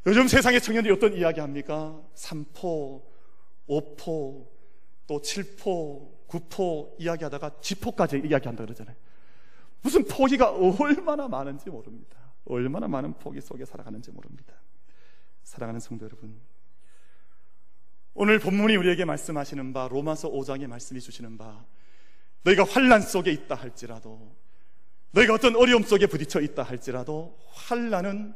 요즘 0.05 0.27
세상의 0.27 0.61
청년들이 0.61 0.93
어떤 0.93 1.13
이야기 1.13 1.39
합니까? 1.39 1.99
3포, 2.15 3.01
5포, 3.67 4.47
또 5.07 5.21
7포, 5.21 6.27
9포 6.27 6.95
이야기 6.99 7.23
하다가 7.23 7.59
지포까지 7.61 8.21
이야기 8.25 8.47
한다 8.47 8.63
그러잖아요. 8.63 8.95
무슨 9.81 10.05
포기가 10.05 10.51
얼마나 10.51 11.27
많은지 11.27 11.69
모릅니다. 11.69 12.17
얼마나 12.45 12.87
많은 12.87 13.13
포기 13.13 13.41
속에 13.41 13.65
살아가는지 13.65 14.11
모릅니다. 14.11 14.53
사랑하는 15.43 15.79
성도 15.79 16.05
여러분, 16.05 16.39
오늘 18.19 18.39
본문이 18.39 18.75
우리에게 18.77 19.05
말씀하시는 19.05 19.73
바 19.73 19.87
로마서 19.87 20.31
5장에 20.31 20.65
말씀해 20.65 20.99
주시는 20.99 21.37
바 21.37 21.63
너희가 22.41 22.63
환란 22.63 22.99
속에 22.99 23.31
있다 23.31 23.53
할지라도 23.53 24.35
너희가 25.11 25.35
어떤 25.35 25.55
어려움 25.55 25.83
속에 25.83 26.07
부딪혀 26.07 26.41
있다 26.41 26.63
할지라도 26.63 27.37
환란은 27.51 28.33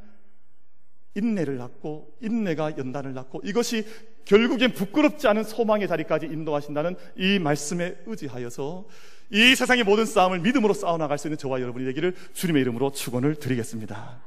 인내를 1.15 1.57
낳고 1.57 2.15
인내가 2.21 2.77
연단을 2.77 3.15
낳고 3.15 3.41
이것이 3.43 3.87
결국엔 4.25 4.73
부끄럽지 4.75 5.27
않은 5.27 5.43
소망의 5.43 5.87
자리까지 5.87 6.27
인도하신다는 6.27 6.95
이 7.17 7.39
말씀에 7.39 8.03
의지하여서 8.05 8.85
이 9.31 9.55
세상의 9.55 9.83
모든 9.83 10.05
싸움을 10.05 10.41
믿음으로 10.41 10.75
싸워나갈 10.75 11.17
수 11.17 11.27
있는 11.27 11.39
저와 11.39 11.59
여러분이 11.59 11.85
되기를 11.85 12.15
주님의 12.33 12.61
이름으로 12.61 12.91
축원을 12.91 13.33
드리겠습니다. 13.33 14.21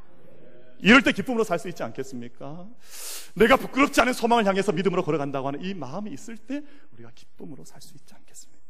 이럴 0.80 1.02
때 1.02 1.12
기쁨으로 1.12 1.44
살 1.44 1.58
수 1.58 1.68
있지 1.68 1.82
않겠습니까? 1.82 2.68
내가 3.34 3.56
부끄럽지 3.56 4.00
않은 4.00 4.12
소망을 4.12 4.46
향해서 4.46 4.72
믿음으로 4.72 5.02
걸어간다고 5.04 5.48
하는 5.48 5.62
이 5.62 5.74
마음이 5.74 6.10
있을 6.12 6.36
때 6.36 6.62
우리가 6.92 7.10
기쁨으로 7.14 7.64
살 7.64 7.80
수 7.80 7.94
있지 7.94 8.14
않겠습니까? 8.14 8.64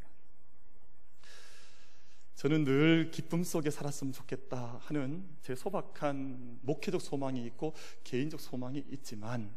저는 2.37 2.65
늘 2.65 3.11
기쁨 3.11 3.43
속에 3.43 3.71
살았으면 3.71 4.13
좋겠다 4.13 4.81
하는 4.85 5.25
제 5.41 5.55
소박한 5.55 6.59
목회적 6.63 7.01
소망이 7.01 7.45
있고 7.47 7.75
개인적 8.05 8.39
소망이 8.41 8.85
있지만 8.91 9.51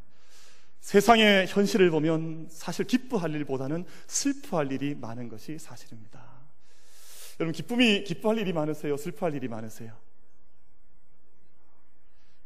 세상의 0.80 1.48
현실을 1.48 1.90
보면 1.92 2.48
사실 2.50 2.86
기뻐할 2.86 3.34
일보다는 3.34 3.86
슬퍼할 4.08 4.72
일이 4.72 4.96
많은 4.96 5.28
것이 5.28 5.58
사실입니다. 5.60 6.24
여러분 7.40 7.52
기쁨이 7.52 8.04
기뻐할 8.04 8.38
일이 8.38 8.54
많으세요? 8.54 8.96
슬퍼할 8.96 9.36
일이 9.36 9.48
많으세요? 9.48 10.07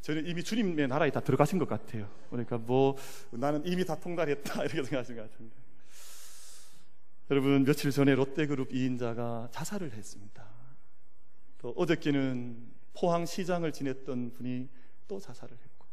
저는 0.02 0.26
이미 0.28 0.44
주님의 0.44 0.88
나라에 0.88 1.12
다 1.12 1.20
들어가신 1.20 1.60
것 1.60 1.68
같아요. 1.68 2.10
그러니까 2.30 2.58
뭐 2.58 2.96
나는 3.32 3.66
이미 3.66 3.86
다 3.86 3.96
통달했다 4.00 4.64
이렇게 4.66 4.84
생각하신 4.84 5.16
것 5.16 5.30
같은데. 5.32 5.56
여러분 7.30 7.64
며칠 7.64 7.92
전에 7.92 8.14
롯데그룹 8.16 8.70
2인자가 8.72 9.52
자살을 9.52 9.94
했습니다. 9.94 10.46
또 11.60 11.70
어저께는 11.78 12.72
포항시장을 12.94 13.72
지냈던 13.72 14.34
분이 14.34 14.68
또 15.08 15.20
자살을 15.20 15.56
했고 15.56 15.86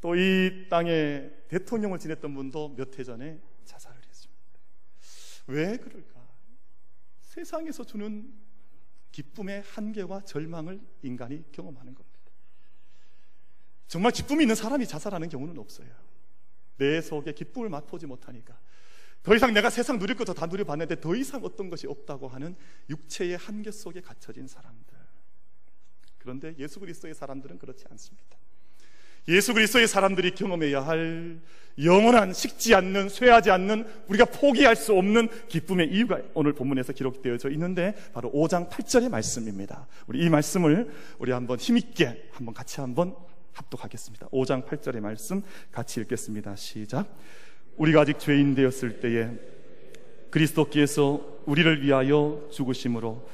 또 0.00 0.14
이 0.16 0.66
땅에 0.68 1.30
대통령을 1.48 1.98
지냈던 1.98 2.34
분도 2.34 2.74
몇 2.76 2.98
해 2.98 3.04
전에 3.04 3.40
자살을 3.64 4.00
했습니다. 4.08 4.42
왜 5.48 5.76
그럴까? 5.76 6.26
세상에서 7.20 7.84
주는 7.84 8.32
기쁨의 9.12 9.62
한계와 9.62 10.22
절망을 10.22 10.80
인간이 11.02 11.44
경험하는 11.52 11.94
겁니다. 11.94 12.15
정말 13.88 14.12
기쁨이 14.12 14.44
있는 14.44 14.54
사람이 14.54 14.86
자살하는 14.86 15.28
경우는 15.28 15.58
없어요. 15.58 15.88
내 16.76 17.00
속에 17.00 17.32
기쁨을 17.32 17.68
맛보지 17.68 18.06
못하니까. 18.06 18.58
더 19.22 19.34
이상 19.34 19.52
내가 19.52 19.70
세상 19.70 19.98
누릴 19.98 20.16
것도 20.16 20.34
다 20.34 20.46
누려봤는데 20.46 21.00
더 21.00 21.16
이상 21.16 21.42
어떤 21.44 21.68
것이 21.68 21.86
없다고 21.86 22.28
하는 22.28 22.54
육체의 22.88 23.36
한계 23.36 23.70
속에 23.70 24.00
갇혀진 24.00 24.46
사람들. 24.46 24.96
그런데 26.18 26.54
예수 26.58 26.80
그리스도의 26.80 27.14
사람들은 27.14 27.58
그렇지 27.58 27.84
않습니다. 27.90 28.36
예수 29.28 29.52
그리스도의 29.54 29.88
사람들이 29.88 30.32
경험해야 30.36 30.86
할 30.86 31.40
영원한 31.82 32.32
식지 32.32 32.74
않는 32.74 33.08
쇠하지 33.08 33.50
않는 33.50 33.86
우리가 34.06 34.26
포기할 34.26 34.76
수 34.76 34.94
없는 34.94 35.28
기쁨의 35.48 35.88
이유가 35.92 36.20
오늘 36.34 36.52
본문에서 36.52 36.92
기록되어져 36.92 37.50
있는데 37.50 37.94
바로 38.12 38.30
5장 38.30 38.70
8절의 38.70 39.08
말씀입니다. 39.08 39.88
우리 40.06 40.24
이 40.24 40.28
말씀을 40.28 40.92
우리 41.18 41.32
한번 41.32 41.58
힘 41.58 41.76
있게 41.76 42.28
한번 42.30 42.54
같이 42.54 42.80
한번 42.80 43.16
합독하겠습니다. 43.56 44.28
5장 44.28 44.64
8절의 44.66 45.00
말씀 45.00 45.42
같이 45.72 46.00
읽겠습니다. 46.00 46.54
시작. 46.56 47.08
우리가 47.76 48.02
아직 48.02 48.18
죄인 48.18 48.54
되었을 48.54 49.00
때에 49.00 49.30
그리스도께서 50.30 51.38
우리를 51.46 51.82
위하여 51.82 52.46
죽으심으로 52.52 53.26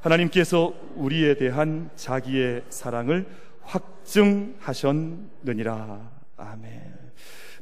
하나님께서 0.00 0.74
우리에 0.96 1.36
대한 1.36 1.88
자기의 1.96 2.64
사랑을 2.68 3.26
확증하셨느니라. 3.62 6.12
아멘. 6.36 6.92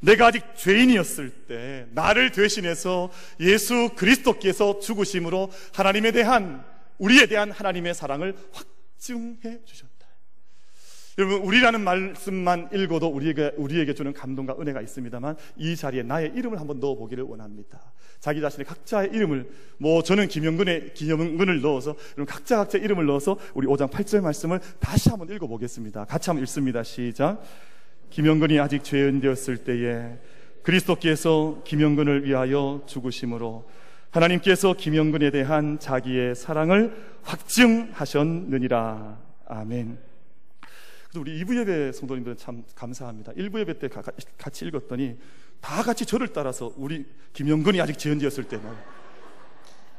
내가 0.01 0.27
아직 0.29 0.43
죄인이었을 0.57 1.31
때 1.47 1.87
나를 1.91 2.33
대신해서 2.33 3.11
예수 3.41 3.91
그리스도께서 3.95 4.81
죽으심으로 4.81 5.51
하나님에 5.75 6.13
대한 6.13 6.65
우리에 6.99 7.27
대한 7.27 7.51
하나님의 7.51 7.93
사랑을 7.95 8.35
확증해 8.53 9.63
주셨다. 9.65 9.90
여러분 11.21 11.43
우리라는 11.43 11.83
말씀만 11.83 12.71
읽어도 12.73 13.09
우리에게 13.09 13.53
우리에게 13.59 13.93
주는 13.93 14.11
감동과 14.15 14.57
은혜가 14.59 14.81
있습니다만 14.81 15.37
이 15.59 15.77
자리에 15.77 16.03
나의 16.03 16.33
이름을 16.35 16.59
한번 16.59 16.81
넣어 16.81 16.95
보기를 16.97 17.25
원합니다. 17.25 17.93
자기 18.21 18.41
자신의 18.41 18.65
각자의 18.65 19.11
이름을 19.13 19.51
뭐 19.77 20.03
저는 20.03 20.29
김영근의 20.29 20.95
김영근을 20.95 21.61
넣어서 21.61 21.95
여러분 22.17 22.25
각자 22.25 22.57
각자 22.57 22.79
이름을 22.79 23.05
넣어서 23.05 23.39
우리 23.53 23.67
5장 23.67 23.91
8절 23.91 24.23
말씀을 24.23 24.61
다시 24.79 25.11
한번 25.11 25.29
읽어 25.29 25.47
보겠습니다. 25.47 26.07
같이 26.07 26.31
한번 26.31 26.43
읽습니다. 26.45 26.83
시작. 26.83 27.43
김영근이 28.09 28.59
아직 28.59 28.83
죄인 28.83 29.21
되었을 29.21 29.59
때에 29.59 30.17
그리스도께서 30.63 31.61
김영근을 31.65 32.25
위하여 32.25 32.81
죽으심으로 32.87 33.69
하나님께서 34.11 34.73
김영근에 34.73 35.31
대한 35.31 35.79
자기의 35.79 36.35
사랑을 36.35 36.97
확증하셨느니라. 37.25 39.19
아멘. 39.49 40.10
그래서 41.11 41.21
우리 41.21 41.45
2부 41.45 41.59
예배 41.59 41.93
성도님들은 41.93 42.37
참 42.37 42.63
감사합니다. 42.75 43.33
1부 43.33 43.59
예배 43.61 43.79
때 43.81 43.89
같이 44.39 44.65
읽었더니 44.65 45.19
다 45.61 45.83
같이 45.83 46.07
저를 46.07 46.29
따라서 46.29 46.73
우리 46.77 47.05
김영근이 47.33 47.81
아직 47.81 47.99
재연되었을 47.99 48.45
때 48.45 48.57
막 48.59 48.77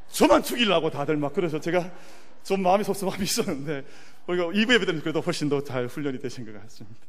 저만 0.07 0.43
죽이려고 0.43 0.89
다들 0.89 1.17
막 1.17 1.33
그래서 1.33 1.59
제가 1.59 1.91
좀 2.43 2.63
마음이 2.63 2.83
섭섭함이 2.83 3.23
있었는데 3.23 3.85
우리가 4.27 4.45
2부 4.47 4.73
예배 4.73 4.85
때는 4.85 5.01
그래도 5.01 5.19
훨씬 5.21 5.49
더 5.49 5.61
잘 5.63 5.87
훈련이 5.87 6.19
되신 6.19 6.45
것 6.45 6.59
같습니다. 6.61 6.99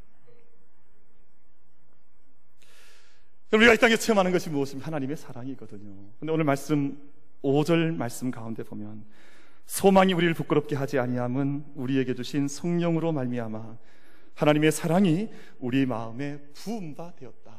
우리가 3.53 3.73
이 3.73 3.77
땅에 3.77 3.95
체험하는 3.95 4.31
것이 4.31 4.49
무엇입니까? 4.49 4.87
하나님의 4.87 5.15
사랑이거든요. 5.15 5.93
근데 6.19 6.33
오늘 6.33 6.43
말씀 6.43 6.97
5절 7.43 7.95
말씀 7.95 8.31
가운데 8.31 8.63
보면 8.63 9.05
소망이 9.65 10.13
우리를 10.13 10.33
부끄럽게 10.33 10.75
하지 10.75 10.99
아니함은 10.99 11.65
우리에게 11.75 12.13
주신 12.15 12.47
성령으로 12.47 13.11
말미암아 13.11 13.77
하나님의 14.35 14.71
사랑이 14.71 15.29
우리 15.59 15.85
마음에 15.85 16.39
부은 16.53 16.95
바 16.95 17.13
되었다. 17.15 17.53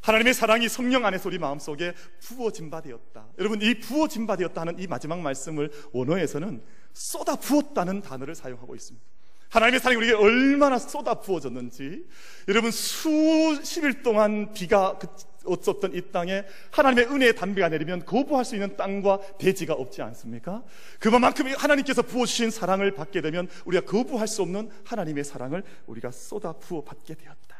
하나님의 0.00 0.32
사랑이 0.32 0.68
성령 0.68 1.04
안에서 1.04 1.28
우리 1.28 1.38
마음속에 1.38 1.92
부어진 2.20 2.70
바 2.70 2.80
되었다. 2.80 3.28
여러분 3.38 3.60
이 3.60 3.78
부어진 3.78 4.26
바 4.26 4.36
되었다는 4.36 4.78
이 4.78 4.86
마지막 4.86 5.20
말씀을 5.20 5.70
원어에서는 5.92 6.62
쏟아 6.94 7.36
부었다는 7.36 8.00
단어를 8.00 8.34
사용하고 8.34 8.74
있습니다. 8.74 9.06
하나님의 9.50 9.80
사랑이 9.80 9.96
우리에게 9.98 10.16
얼마나 10.16 10.78
쏟아 10.78 11.14
부어졌는지 11.14 12.06
여러분 12.48 12.70
수십일 12.70 14.02
동안 14.02 14.52
비가 14.52 14.96
그 14.98 15.08
없었던 15.44 15.94
이 15.94 16.02
땅에 16.12 16.44
하나님의 16.70 17.06
은혜의 17.06 17.34
담비가 17.36 17.68
내리면 17.68 18.04
거부할 18.04 18.44
수 18.44 18.54
있는 18.54 18.76
땅과 18.76 19.38
대지가 19.38 19.74
없지 19.74 20.02
않습니까? 20.02 20.62
그만큼 20.98 21.46
하나님께서 21.56 22.02
부어주신 22.02 22.50
사랑을 22.50 22.92
받게 22.92 23.20
되면 23.20 23.48
우리가 23.64 23.84
거부할 23.84 24.28
수 24.28 24.42
없는 24.42 24.70
하나님의 24.84 25.24
사랑을 25.24 25.62
우리가 25.86 26.10
쏟아 26.10 26.52
부어 26.52 26.84
받게 26.84 27.14
되었다. 27.14 27.50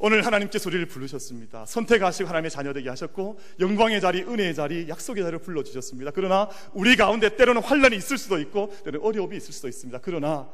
오늘 0.00 0.24
하나님께서 0.24 0.70
우리를 0.70 0.86
부르셨습니다. 0.86 1.66
선택하시고 1.66 2.28
하나님의 2.28 2.52
자녀 2.52 2.72
되게 2.72 2.88
하셨고 2.88 3.40
영광의 3.58 4.00
자리, 4.00 4.22
은혜의 4.22 4.54
자리, 4.54 4.88
약속의 4.88 5.24
자리를 5.24 5.40
불러주셨습니다. 5.40 6.12
그러나 6.14 6.48
우리 6.72 6.94
가운데 6.94 7.34
때로는 7.36 7.62
환란이 7.62 7.96
있을 7.96 8.16
수도 8.16 8.38
있고 8.38 8.72
때로는 8.84 9.04
어려움이 9.04 9.36
있을 9.36 9.52
수도 9.52 9.66
있습니다. 9.66 9.98
그러나 10.02 10.48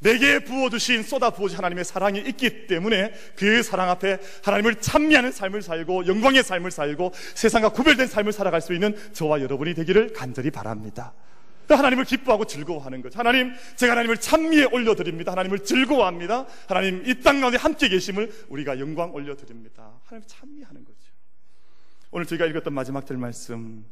내게 0.00 0.38
부어주신 0.40 1.02
쏟아 1.02 1.30
부어주신 1.30 1.58
하나님의 1.58 1.84
사랑이 1.84 2.20
있기 2.20 2.66
때문에 2.66 3.12
그 3.36 3.62
사랑 3.62 3.90
앞에 3.90 4.18
하나님을 4.44 4.76
찬미하는 4.76 5.32
삶을 5.32 5.62
살고 5.62 6.06
영광의 6.06 6.42
삶을 6.42 6.70
살고 6.70 7.12
세상과 7.34 7.70
구별된 7.70 8.06
삶을 8.06 8.32
살아갈 8.32 8.60
수 8.60 8.72
있는 8.74 8.96
저와 9.12 9.40
여러분이 9.40 9.74
되기를 9.74 10.12
간절히 10.12 10.50
바랍니다. 10.50 11.14
하나님을 11.68 12.04
기뻐하고 12.04 12.46
즐거워하는 12.46 13.02
거죠. 13.02 13.18
하나님, 13.18 13.52
제가 13.76 13.92
하나님을 13.92 14.16
찬미에 14.16 14.64
올려드립니다. 14.72 15.32
하나님을 15.32 15.64
즐거워합니다. 15.64 16.46
하나님, 16.66 17.02
이 17.06 17.20
땅 17.20 17.40
가운데 17.40 17.58
함께 17.58 17.90
계심을 17.90 18.32
우리가 18.48 18.78
영광 18.80 19.12
올려드립니다. 19.12 20.00
하나님 20.04 20.26
찬미하는 20.26 20.84
거죠. 20.86 20.98
오늘 22.10 22.24
저희가 22.24 22.46
읽었던 22.46 22.72
마지막 22.72 23.04
절 23.04 23.18
말씀, 23.18 23.84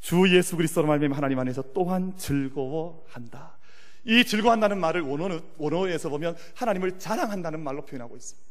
주 0.00 0.34
예수 0.34 0.56
그리스도로 0.56 0.86
말미암아 0.86 1.14
하나님 1.14 1.38
안에서 1.40 1.62
또한 1.74 2.14
즐거워한다. 2.16 3.58
이 4.04 4.24
즐거워한다는 4.24 4.78
말을 4.78 5.02
원어, 5.02 5.40
원어에서 5.58 6.08
보면 6.08 6.36
하나님을 6.54 6.98
자랑한다는 6.98 7.60
말로 7.60 7.84
표현하고 7.84 8.16
있습니다. 8.16 8.50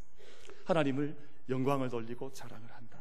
하나님을 0.65 1.15
영광을 1.49 1.89
돌리고 1.89 2.31
자랑을 2.33 2.69
한다. 2.71 2.99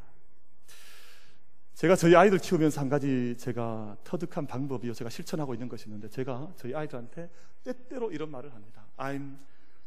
제가 1.74 1.94
저희 1.94 2.16
아이들 2.16 2.38
키우면서 2.38 2.80
한 2.80 2.88
가지 2.88 3.36
제가 3.38 3.98
터득한 4.02 4.46
방법이요. 4.46 4.94
제가 4.94 5.10
실천하고 5.10 5.54
있는 5.54 5.68
것이 5.68 5.86
있는데 5.86 6.08
제가 6.08 6.52
저희 6.56 6.74
아이들한테 6.74 7.30
때때로 7.62 8.10
이런 8.10 8.30
말을 8.30 8.52
합니다. 8.52 8.86
I'm 8.96 9.38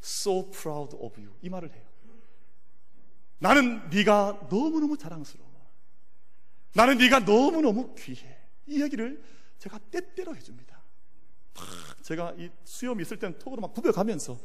so 0.02 0.50
proud 0.52 0.95
of 0.95 1.19
you. 1.19 1.36
이 1.41 1.50
말을 1.50 1.69
해요. 1.74 1.84
나는 3.39 3.89
네가 3.89 4.47
너무너무 4.50 4.97
자랑스러워. 4.97 5.52
나는 6.74 6.97
네가 6.97 7.19
너무너무 7.21 7.93
귀해. 7.95 8.38
이 8.67 8.82
얘기를 8.82 9.21
제가 9.58 9.80
때때로 9.89 10.36
해줍니다. 10.36 10.81
제가 12.02 12.34
이 12.38 12.50
수염이 12.64 13.02
있을 13.04 13.18
때는 13.18 13.40
톡으로 13.40 13.62
막 13.62 13.74
부벼가면서 13.74 14.38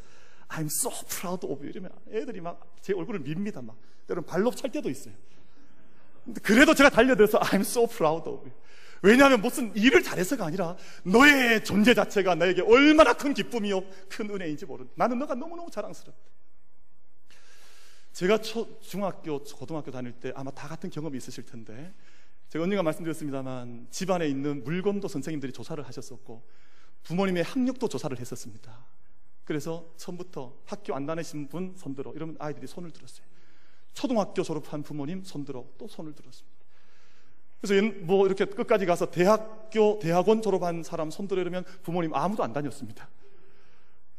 I'm 0.48 0.66
so 0.66 0.90
proud 1.08 1.46
of 1.46 1.60
you 1.60 1.70
이러면 1.70 1.90
애들이 2.10 2.40
막 2.40 2.76
제 2.86 2.92
얼굴을 2.92 3.18
밉니다. 3.18 3.60
막 3.60 3.76
때로는 4.06 4.24
발로 4.26 4.52
찰 4.52 4.70
때도 4.70 4.88
있어요. 4.88 5.12
그래도 6.40 6.72
제가 6.72 6.88
달려들어서 6.88 7.40
I'm 7.40 7.62
so 7.62 7.86
proud 7.88 8.28
of 8.28 8.42
you. 8.42 8.52
왜냐하면 9.02 9.40
무슨 9.40 9.74
일을 9.74 10.04
잘해서가 10.04 10.46
아니라 10.46 10.76
너의 11.04 11.64
존재 11.64 11.92
자체가 11.92 12.36
나에게 12.36 12.62
얼마나 12.62 13.12
큰 13.12 13.34
기쁨이요 13.34 13.82
큰 14.08 14.30
은혜인지 14.30 14.66
모른다. 14.66 14.92
나는 14.94 15.18
너가 15.18 15.34
너무너무 15.34 15.68
자랑스럽다. 15.70 16.20
제가 18.12 18.38
초, 18.38 18.80
중학교, 18.80 19.42
고등학교 19.42 19.90
다닐 19.90 20.12
때 20.12 20.32
아마 20.36 20.52
다 20.52 20.68
같은 20.68 20.88
경험이 20.88 21.18
있으실 21.18 21.44
텐데 21.44 21.92
제가 22.48 22.62
언젠가 22.62 22.84
말씀드렸습니다만 22.84 23.88
집안에 23.90 24.28
있는 24.28 24.62
물건도 24.62 25.08
선생님들이 25.08 25.52
조사를 25.52 25.84
하셨었고 25.84 26.46
부모님의 27.06 27.44
학력도 27.44 27.88
조사를 27.88 28.18
했었습니다. 28.18 28.84
그래서 29.44 29.88
처음부터 29.96 30.56
학교 30.64 30.94
안 30.94 31.06
다니신 31.06 31.46
분 31.48 31.72
손들어 31.76 32.12
이러면 32.12 32.36
아이들이 32.40 32.66
손을 32.66 32.90
들었어요. 32.90 33.24
초등학교 33.94 34.42
졸업한 34.42 34.82
부모님 34.82 35.22
손들어 35.22 35.64
또 35.78 35.86
손을 35.86 36.14
들었습니다. 36.14 36.56
그래서 37.60 37.94
뭐 38.02 38.26
이렇게 38.26 38.44
끝까지 38.44 38.86
가서 38.86 39.10
대학교 39.10 40.00
대학원 40.00 40.42
졸업한 40.42 40.82
사람 40.82 41.10
손들어 41.12 41.40
이러면 41.40 41.64
부모님 41.84 42.12
아무도 42.12 42.42
안 42.42 42.52
다녔습니다. 42.52 43.08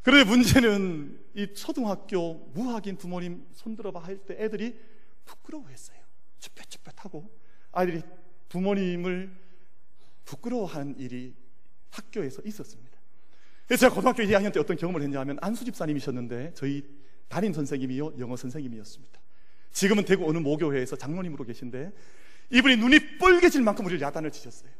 그런데 0.02 0.28
문제는 0.28 1.20
이 1.34 1.52
초등학교 1.52 2.34
무학인 2.54 2.96
부모님 2.96 3.46
손들어봐 3.52 4.00
할 4.00 4.24
때 4.24 4.34
애들이 4.42 4.80
부끄러워했어요. 5.26 5.98
쭈뼛쭈뼛하고 6.38 7.30
아이들이 7.72 8.02
부모님을 8.48 9.30
부끄러워한 10.24 10.96
일이 10.98 11.34
학교에서 11.90 12.42
있었습니다. 12.44 12.98
그래서 13.66 13.80
제가 13.82 13.94
고등학교 13.94 14.22
2학년 14.22 14.52
때 14.52 14.60
어떤 14.60 14.76
경험을 14.76 15.02
했냐면 15.02 15.38
안수 15.40 15.64
집사님이셨는데 15.64 16.52
저희 16.54 16.84
담임 17.28 17.52
선생님이요 17.52 18.14
영어 18.18 18.36
선생님이었습니다. 18.36 19.20
지금은 19.72 20.04
대구 20.04 20.28
어느 20.28 20.38
모교회에서 20.38 20.96
장로님으로 20.96 21.44
계신데 21.44 21.92
이분이 22.50 22.76
눈이 22.76 23.18
뻘개질 23.18 23.62
만큼 23.62 23.84
우리를 23.84 24.00
야단을 24.00 24.30
치셨어요. 24.30 24.70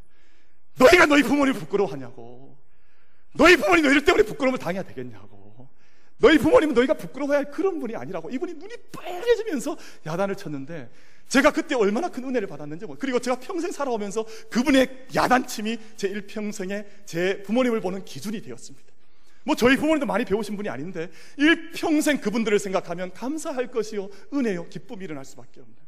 너희가 0.79 1.07
너희 1.07 1.23
부모님 1.23 1.55
부끄러워하냐고. 1.55 2.57
너희 3.35 3.57
부모님 3.57 3.85
너희들 3.85 4.05
때문에 4.05 4.25
부끄러움을 4.25 4.59
당해야 4.59 4.83
되겠냐고. 4.83 5.38
너희 6.19 6.39
부모님은 6.39 6.75
너희가 6.75 6.95
부끄러워야 6.95 7.39
할 7.39 7.51
그런 7.51 7.79
분이 7.79 7.95
아니라고. 7.97 8.31
이분이 8.31 8.55
눈이 8.55 8.75
빨개지면서 8.93 9.77
야단을 10.07 10.37
쳤는데 10.37 10.91
제가 11.29 11.53
그때 11.53 11.75
얼마나 11.75 12.09
큰 12.09 12.25
은혜를 12.25 12.49
받았는지 12.49 12.87
그리고 12.99 13.19
제가 13.19 13.39
평생 13.39 13.71
살아오면서 13.71 14.25
그분의 14.51 15.07
야단침이 15.15 15.79
제 15.97 16.09
일평생에 16.09 16.87
제 17.05 17.43
부모님을 17.43 17.81
보는 17.81 18.05
기준이 18.05 18.41
되었습니다. 18.43 18.89
뭐 19.45 19.55
저희 19.55 19.77
부모님도 19.77 20.07
많이 20.07 20.25
배우신 20.25 20.57
분이 20.57 20.69
아닌데 20.69 21.11
일평생 21.37 22.21
그분들을 22.21 22.59
생각하면 22.59 23.13
감사할 23.15 23.71
것이요 23.71 24.11
은혜요 24.35 24.69
기쁨이 24.69 25.05
일어날 25.05 25.25
수밖에 25.25 25.61
없는 25.61 25.88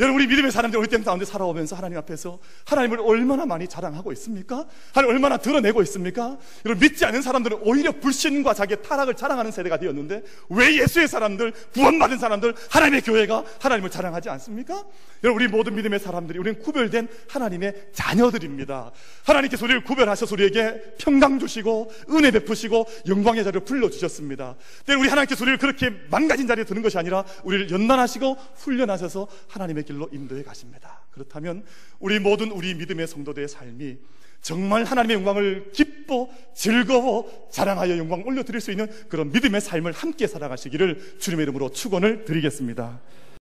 여러분 0.00 0.20
우리 0.20 0.28
믿음의 0.28 0.52
사람들 0.52 0.78
우리 0.78 0.86
땅 0.86 1.02
가운데 1.02 1.24
살아오면서 1.24 1.74
하나님 1.74 1.98
앞에서 1.98 2.38
하나님을 2.66 3.00
얼마나 3.00 3.44
많이 3.46 3.66
자랑하고 3.66 4.12
있습니까? 4.12 4.64
하나님 4.92 5.16
얼마나 5.16 5.38
드러내고 5.38 5.82
있습니까? 5.82 6.38
여러분 6.64 6.80
믿지 6.80 7.04
않는 7.04 7.20
사람들은 7.20 7.58
오히려 7.62 7.90
불신과 7.90 8.54
자기의 8.54 8.82
타락을 8.82 9.14
자랑하는 9.14 9.50
세대가 9.50 9.76
되었는데 9.76 10.22
왜 10.50 10.78
예수의 10.78 11.08
사람들, 11.08 11.52
구원받은 11.74 12.18
사람들, 12.18 12.54
하나님의 12.70 13.00
교회가 13.02 13.44
하나님을 13.60 13.90
자랑하지 13.90 14.28
않습니까? 14.30 14.84
여러분 15.24 15.42
우리 15.42 15.50
모든 15.50 15.74
믿음의 15.74 15.98
사람들이 15.98 16.38
우리는 16.38 16.60
구별된 16.60 17.08
하나님의 17.28 17.88
자녀들입니다. 17.92 18.92
하나님께서 19.24 19.64
우리를 19.64 19.82
구별하셔서 19.82 20.32
우리에게 20.36 20.80
평강 20.98 21.40
주시고 21.40 21.90
은혜 22.10 22.30
베푸시고 22.30 22.86
영광의 23.08 23.42
자리를 23.42 23.64
불러주셨습니다. 23.64 24.54
우리 24.90 25.08
하나님께서 25.08 25.42
우리를 25.42 25.58
그렇게 25.58 25.90
망가진 26.08 26.46
자리에 26.46 26.62
드는 26.62 26.82
것이 26.82 26.98
아니라 26.98 27.24
우리를 27.42 27.70
연단하시고 27.72 28.36
훈련하셔서 28.58 29.26
하나님의 29.48 29.87
길로 29.88 30.08
인도해 30.12 30.42
가십니다. 30.42 31.00
그렇다면 31.10 31.64
우리 31.98 32.18
모든 32.18 32.50
우리 32.50 32.74
믿음의 32.74 33.06
성도들의 33.06 33.48
삶이 33.48 33.96
정말 34.42 34.84
하나님의 34.84 35.16
영광을 35.16 35.72
기뻐 35.72 36.28
즐거워 36.54 37.48
자랑하여 37.50 37.96
영광 37.96 38.22
올려드릴 38.24 38.60
수 38.60 38.70
있는 38.70 38.86
그런 39.08 39.32
믿음의 39.32 39.62
삶을 39.62 39.92
함께 39.92 40.26
살아가시기를 40.26 41.16
주님의 41.18 41.44
이름으로 41.44 41.70
축원을 41.70 42.26
드리겠습니다. 42.26 43.00